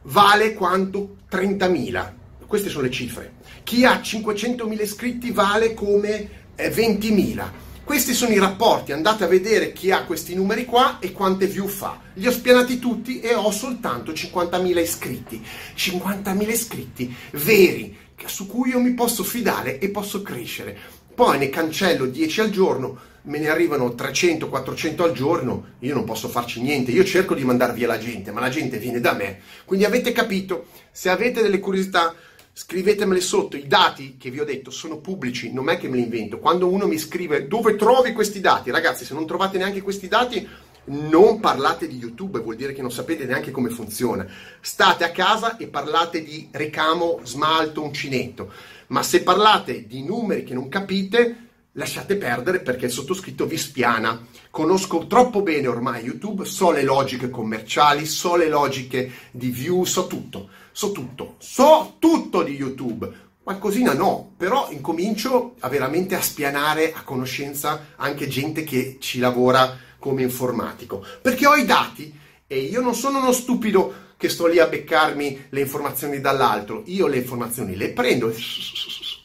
vale 0.04 0.54
quanto 0.54 1.18
30.000. 1.32 2.14
Queste 2.46 2.70
sono 2.70 2.84
le 2.84 2.92
cifre. 2.92 3.34
Chi 3.64 3.86
ha 3.86 4.00
500.000 4.00 4.82
iscritti 4.82 5.32
vale 5.32 5.74
come 5.74 6.44
20.000 6.58 7.40
eh, 7.40 7.65
questi 7.86 8.16
sono 8.16 8.34
i 8.34 8.40
rapporti, 8.40 8.94
andate 8.94 9.26
a 9.26 9.28
vedere 9.28 9.72
chi 9.72 9.92
ha 9.92 10.06
questi 10.06 10.34
numeri 10.34 10.66
qua 10.66 10.98
e 11.00 11.12
quante 11.12 11.46
view 11.46 11.68
fa. 11.68 12.02
Li 12.16 12.26
ho 12.26 12.32
spianati 12.32 12.80
tutti 12.80 13.20
e 13.20 13.36
ho 13.36 13.52
soltanto 13.52 14.12
50.000 14.12 14.80
iscritti. 14.80 15.46
50.000 15.76 16.50
iscritti 16.50 17.16
veri, 17.34 17.96
su 18.26 18.48
cui 18.48 18.70
io 18.70 18.80
mi 18.80 18.96
posso 18.96 19.24
fidare 19.24 19.78
e 19.78 19.90
posso 19.90 20.24
crescere. 20.24 20.76
Poi 21.14 21.38
ne 21.38 21.50
cancello 21.50 22.08
10 22.08 22.42
al 22.42 22.50
giorno, 22.50 22.98
me 23.26 23.38
ne 23.38 23.50
arrivano 23.50 23.94
300, 23.94 24.50
400 24.50 25.04
al 25.04 25.14
giorno, 25.14 25.66
io 25.80 25.94
non 25.94 26.06
posso 26.06 26.28
farci 26.28 26.62
niente, 26.62 26.90
io 26.90 27.04
cerco 27.04 27.36
di 27.36 27.44
mandar 27.44 27.72
via 27.72 27.86
la 27.86 28.00
gente, 28.00 28.32
ma 28.32 28.40
la 28.40 28.50
gente 28.50 28.80
viene 28.80 29.00
da 29.00 29.14
me. 29.14 29.42
Quindi 29.64 29.86
avete 29.86 30.12
capito, 30.12 30.66
se 30.92 31.10
avete 31.10 31.44
delle 31.44 31.60
curiosità 31.60 32.16
scrivetemele 32.58 33.20
sotto, 33.20 33.58
i 33.58 33.68
dati 33.68 34.16
che 34.18 34.30
vi 34.30 34.40
ho 34.40 34.46
detto 34.46 34.72
sono 34.72 35.00
pubblici, 35.00 35.52
non 35.52 35.68
è 35.68 35.78
che 35.78 35.90
me 35.90 35.98
li 35.98 36.04
invento. 36.04 36.40
Quando 36.40 36.70
uno 36.70 36.88
mi 36.88 36.98
scrive 36.98 37.48
dove 37.48 37.76
trovi 37.76 38.14
questi 38.14 38.40
dati, 38.40 38.72
ragazzi, 38.72 39.04
se 39.04 39.14
non 39.14 39.28
trovate 39.28 39.58
neanche 39.58 39.82
questi 39.82 40.08
dati, 40.08 40.48
non 40.86 41.42
parlate 41.42 41.86
di 41.86 41.98
YouTube, 41.98 42.40
vuol 42.40 42.56
dire 42.56 42.72
che 42.72 42.82
non 42.82 42.94
sapete 42.94 43.26
neanche 43.26 43.52
come 43.52 43.70
funziona. 43.70 44.26
State 44.62 45.04
a 45.04 45.12
casa 45.12 45.58
e 45.58 45.68
parlate 45.68 46.24
di 46.24 46.48
ricamo, 46.52 47.20
smalto, 47.24 47.84
uncinetto. 47.84 48.50
Ma 48.88 49.04
se 49.04 49.22
parlate 49.22 49.86
di 49.86 50.02
numeri 50.04 50.46
che 50.46 50.54
non 50.54 50.70
capite, 50.70 51.36
lasciate 51.74 52.16
perdere 52.16 52.62
perché 52.62 52.86
il 52.86 52.92
sottoscritto 52.92 53.46
vi 53.46 53.58
spiana. 53.58 54.26
Conosco 54.50 55.08
troppo 55.08 55.42
bene 55.42 55.68
ormai 55.68 56.06
YouTube, 56.06 56.46
so 56.46 56.72
le 56.72 56.84
logiche 56.84 57.30
commerciali, 57.30 58.06
so 58.06 58.38
le 58.38 58.48
logiche 58.48 59.12
di 59.32 59.50
view, 59.50 59.84
so 59.84 60.08
tutto 60.08 60.64
so 60.76 60.92
tutto, 60.92 61.36
so 61.38 61.96
tutto 62.00 62.44
di 62.44 62.54
YouTube. 62.54 63.10
Qualcosina 63.42 63.94
no, 63.94 64.34
però 64.36 64.68
incomincio 64.72 65.56
a 65.60 65.70
veramente 65.70 66.16
a 66.16 66.22
spianare 66.22 66.92
a 66.92 67.04
conoscenza 67.04 67.94
anche 67.96 68.28
gente 68.28 68.66
che 68.66 68.98
ci 69.00 69.20
lavora 69.20 69.74
come 69.98 70.24
informatico, 70.24 71.02
perché 71.22 71.48
ho 71.48 71.56
i 71.56 71.64
dati 71.64 72.14
e 72.46 72.60
io 72.60 72.82
non 72.82 72.94
sono 72.94 73.20
uno 73.20 73.32
stupido 73.32 74.04
che 74.18 74.28
sto 74.28 74.48
lì 74.48 74.60
a 74.60 74.68
beccarmi 74.68 75.46
le 75.48 75.62
informazioni 75.62 76.20
dall'altro, 76.20 76.84
io 76.88 77.08
le 77.08 77.20
informazioni 77.20 77.78
le 77.78 77.92
prendo 77.92 78.34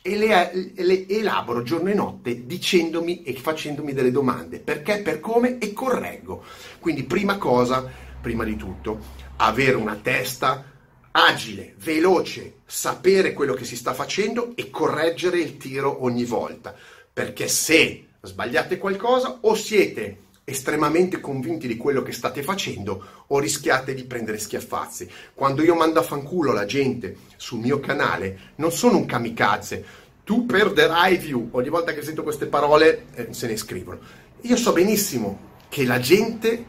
e 0.02 0.16
le, 0.16 0.73
le, 0.76 1.09
elaboro 1.09 1.64
giorno 1.64 1.90
e 1.90 1.95
notte 1.95 2.47
dicendomi 2.47 3.25
e 3.25 3.35
facendomi 3.35 3.92
delle 3.92 4.12
domande, 4.12 4.61
perché, 4.61 5.02
per 5.02 5.19
come? 5.19 5.59
E 5.59 5.73
correggo. 5.73 6.45
Quindi 6.78 7.02
prima 7.02 7.38
cosa, 7.38 7.85
prima 8.21 8.45
di 8.45 8.54
tutto, 8.54 9.00
avere 9.38 9.75
una 9.75 9.99
testa 10.00 10.71
agile, 11.12 11.74
veloce, 11.78 12.54
sapere 12.66 13.32
quello 13.32 13.54
che 13.54 13.64
si 13.64 13.76
sta 13.76 13.94
facendo 13.94 14.52
e 14.54 14.70
correggere 14.70 15.38
il 15.38 15.56
tiro 15.56 16.04
ogni 16.04 16.25
volta. 16.25 16.75
Perché 17.12 17.49
se 17.49 18.06
sbagliate 18.23 18.78
qualcosa 18.78 19.38
o 19.40 19.54
siete 19.54 20.28
estremamente 20.44 21.20
convinti 21.20 21.66
di 21.66 21.76
quello 21.76 22.02
che 22.02 22.12
state 22.12 22.42
facendo 22.42 23.25
o 23.28 23.38
rischiate 23.38 23.94
di 23.94 24.04
prendere 24.04 24.38
schiaffazzi. 24.38 25.08
Quando 25.34 25.62
io 25.62 25.75
mando 25.75 26.00
a 26.00 26.02
fanculo 26.04 26.52
la 26.52 26.64
gente 26.64 27.16
sul 27.36 27.60
mio 27.60 27.78
canale, 27.78 28.52
non 28.56 28.73
sono 28.73 28.96
un 28.96 29.06
kamikaze. 29.06 29.84
Tu 30.25 30.46
perderai 30.46 31.16
view. 31.16 31.49
Ogni 31.52 31.68
volta 31.68 31.92
che 31.92 32.02
sento 32.02 32.23
queste 32.23 32.46
parole 32.46 33.06
eh, 33.14 33.28
se 33.30 33.46
ne 33.46 33.56
scrivono. 33.56 34.00
Io 34.42 34.56
so 34.56 34.73
benissimo 34.73 35.49
che 35.68 35.84
la 35.84 36.00
gente 36.00 36.64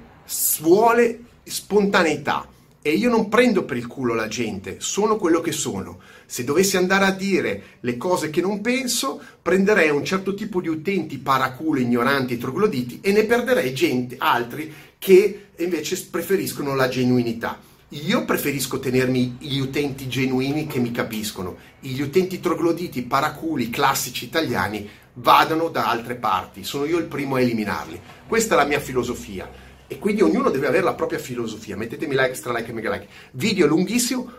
vuole 0.60 1.24
spontaneità 1.44 2.48
e 2.84 2.92
io 2.94 3.10
non 3.10 3.30
prendo 3.30 3.64
per 3.64 3.78
il 3.78 3.86
culo 3.86 4.16
la 4.16 4.28
gente, 4.28 4.78
sono 4.80 5.18
quello 5.18 5.40
che 5.40 5.52
sono. 5.52 6.00
Se 6.26 6.44
dovessi 6.44 6.78
andare 6.78 7.06
a 7.06 7.12
dire 7.12 7.64
le 7.82 7.96
cose 7.96 8.32
che 8.32 8.42
non 8.42 8.62
penso, 8.62 9.22
prenderei 9.42 9.90
un 9.90 10.04
certo 10.04 10.34
tipo 10.34 10.62
di 10.62 10.68
utenti 10.68 11.20
paraculo, 11.20 11.80
ignoranti 11.80 12.34
e 12.34 12.38
trogloditi 12.38 13.00
e 13.02 13.12
ne 13.12 13.26
perderei 13.26 13.74
gente, 13.74 14.16
altri 14.18 14.74
che 14.98 15.50
invece 15.58 16.08
preferiscono 16.10 16.74
la 16.74 16.88
genuinità. 16.88 17.60
Io 17.90 18.26
preferisco 18.26 18.80
tenermi 18.80 19.36
gli 19.40 19.60
utenti 19.60 20.08
genuini 20.08 20.66
che 20.66 20.80
mi 20.80 20.92
capiscono. 20.92 21.58
Gli 21.82 22.00
utenti 22.00 22.40
trogloditi, 22.40 23.02
paraculi, 23.02 23.70
classici 23.70 24.26
italiani 24.26 24.90
vadano 25.16 25.68
da 25.68 25.90
altre 25.90 26.16
parti. 26.16 26.64
Sono 26.64 26.86
io 26.86 26.98
il 26.98 27.06
primo 27.06 27.36
a 27.36 27.42
eliminarli. 27.42 28.00
Questa 28.28 28.56
è 28.56 28.58
la 28.58 28.66
mia 28.66 28.80
filosofia 28.80 29.61
e 29.92 30.00
quindi 30.00 30.22
ognuno 30.22 30.50
deve 30.50 30.68
avere 30.68 30.84
la 30.86 30.94
propria 30.94 31.20
filosofia. 31.20 31.76
Mettetemi 31.76 32.14
like, 32.14 32.30
extra 32.30 32.54
like 32.54 32.70
e 32.70 32.74
mega 32.74 32.90
like. 32.90 33.10
Video 33.32 33.68
lunghissimo, 33.68 34.32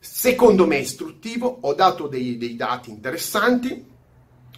secondo 0.00 0.66
me 0.66 0.78
istruttivo, 0.78 1.58
ho 1.60 1.74
dato 1.74 2.08
dei, 2.08 2.36
dei 2.36 2.56
dati 2.56 2.90
interessanti, 2.90 3.84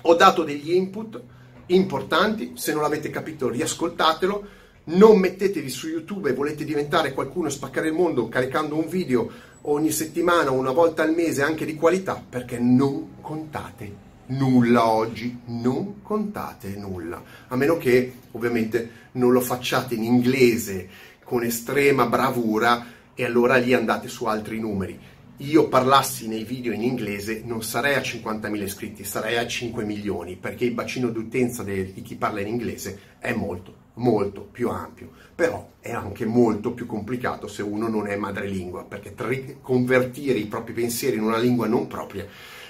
ho 0.01 0.15
dato 0.15 0.45
degli 0.45 0.73
input 0.73 1.21
importanti, 1.67 2.53
se 2.55 2.73
non 2.73 2.81
l'avete 2.81 3.11
capito 3.11 3.51
riascoltatelo, 3.51 4.47
non 4.85 5.19
mettetevi 5.19 5.69
su 5.69 5.87
YouTube. 5.87 6.31
E 6.31 6.33
volete 6.33 6.65
diventare 6.65 7.13
qualcuno 7.13 7.49
e 7.49 7.51
spaccare 7.51 7.89
il 7.89 7.93
mondo 7.93 8.31
caricando 8.31 8.75
un 8.75 8.89
video 8.89 9.31
ogni 9.63 9.91
settimana 9.91 10.51
una 10.51 10.73
volta 10.73 11.03
al 11.03 11.13
mese 11.13 11.43
anche 11.43 11.67
di 11.67 11.75
qualità, 11.75 12.25
perché 12.27 12.59
non 12.59 13.17
contate 13.21 14.07
nulla 14.29 14.91
oggi, 14.91 15.41
non 15.47 16.03
contate 16.03 16.75
nulla, 16.77 17.23
a 17.49 17.57
meno 17.57 17.77
che 17.77 18.13
ovviamente 18.33 19.07
non 19.13 19.33
lo 19.33 19.41
facciate 19.41 19.95
in 19.95 20.05
inglese 20.05 20.89
con 21.23 21.45
estrema 21.45 22.07
bravura 22.07 22.87
e 23.15 23.25
allora 23.25 23.57
lì 23.57 23.75
andate 23.75 24.09
su 24.09 24.25
altri 24.27 24.59
numeri. 24.59 24.99
Io 25.43 25.69
parlassi 25.69 26.27
nei 26.27 26.43
video 26.43 26.73
in 26.73 26.83
inglese 26.83 27.43
non 27.45 27.63
sarei 27.63 27.95
a 27.95 28.01
50.000 28.01 28.63
iscritti, 28.63 29.05
sarei 29.05 29.37
a 29.37 29.47
5 29.47 29.85
milioni, 29.85 30.37
perché 30.37 30.65
il 30.65 30.73
bacino 30.73 31.11
d'utenza 31.11 31.63
di 31.63 32.03
chi 32.03 32.17
parla 32.17 32.41
in 32.41 32.49
inglese 32.49 32.99
è 33.21 33.33
molto, 33.33 33.75
molto 33.95 34.41
più 34.41 34.69
ampio. 34.69 35.11
Però 35.37 35.75
è 35.79 35.93
anche 35.93 36.27
molto 36.27 36.73
più 36.73 36.87
complicato 36.87 37.47
se 37.47 37.63
uno 37.63 37.87
non 37.87 38.09
è 38.09 38.17
madrelingua, 38.17 38.83
perché 38.83 39.15
convertire 39.61 40.39
i 40.39 40.47
propri 40.47 40.73
pensieri 40.73 41.17
in 41.17 41.23
una 41.23 41.39
lingua 41.39 41.69
non 41.69 41.87
propria 41.87 42.27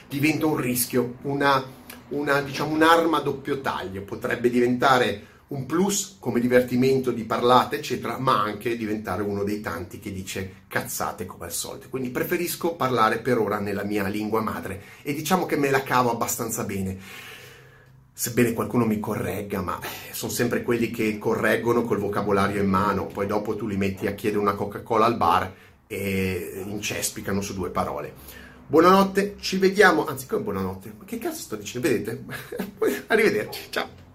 diventa 0.08 0.46
un 0.46 0.56
rischio, 0.56 1.16
una, 1.22 1.62
una, 2.08 2.40
diciamo, 2.40 2.72
un'arma 2.72 3.18
a 3.18 3.22
doppio 3.22 3.60
taglio, 3.60 4.02
potrebbe 4.02 4.50
diventare 4.50 5.26
un 5.48 5.64
plus 5.64 6.16
come 6.18 6.40
divertimento 6.40 7.10
di 7.10 7.24
parlate, 7.24 7.76
eccetera, 7.76 8.18
ma 8.18 8.42
anche 8.42 8.76
diventare 8.76 9.22
uno 9.22 9.44
dei 9.44 9.60
tanti 9.60 9.98
che 9.98 10.12
dice 10.12 10.64
cazzate 10.68 11.24
come 11.24 11.46
al 11.46 11.52
solito. 11.52 11.88
Quindi 11.88 12.10
preferisco 12.10 12.74
parlare 12.74 13.20
per 13.20 13.38
ora 13.38 13.58
nella 13.58 13.84
mia 13.84 14.06
lingua 14.08 14.42
madre 14.42 14.82
e 15.02 15.14
diciamo 15.14 15.46
che 15.46 15.56
me 15.56 15.70
la 15.70 15.82
cavo 15.82 16.10
abbastanza 16.10 16.64
bene. 16.64 16.98
Sebbene 18.12 18.52
qualcuno 18.52 18.84
mi 18.84 18.98
corregga, 18.98 19.62
ma 19.62 19.78
eh, 19.80 20.12
sono 20.12 20.32
sempre 20.32 20.62
quelli 20.62 20.90
che 20.90 21.18
correggono 21.18 21.84
col 21.84 21.98
vocabolario 21.98 22.60
in 22.60 22.68
mano, 22.68 23.06
poi 23.06 23.26
dopo 23.26 23.54
tu 23.54 23.66
li 23.66 23.76
metti 23.76 24.06
a 24.06 24.14
chiedere 24.14 24.42
una 24.42 24.54
Coca-Cola 24.54 25.06
al 25.06 25.16
bar 25.16 25.54
e 25.86 26.64
incespicano 26.66 27.40
su 27.40 27.54
due 27.54 27.70
parole. 27.70 28.12
Buonanotte, 28.70 29.36
ci 29.40 29.56
vediamo, 29.56 30.04
anzi 30.04 30.26
come 30.26 30.42
buonanotte, 30.42 30.92
ma 30.98 31.04
che 31.06 31.16
cazzo 31.16 31.40
sto 31.40 31.56
dicendo? 31.56 31.88
Vedete? 31.88 32.22
Arrivederci, 33.08 33.68
ciao. 33.70 34.07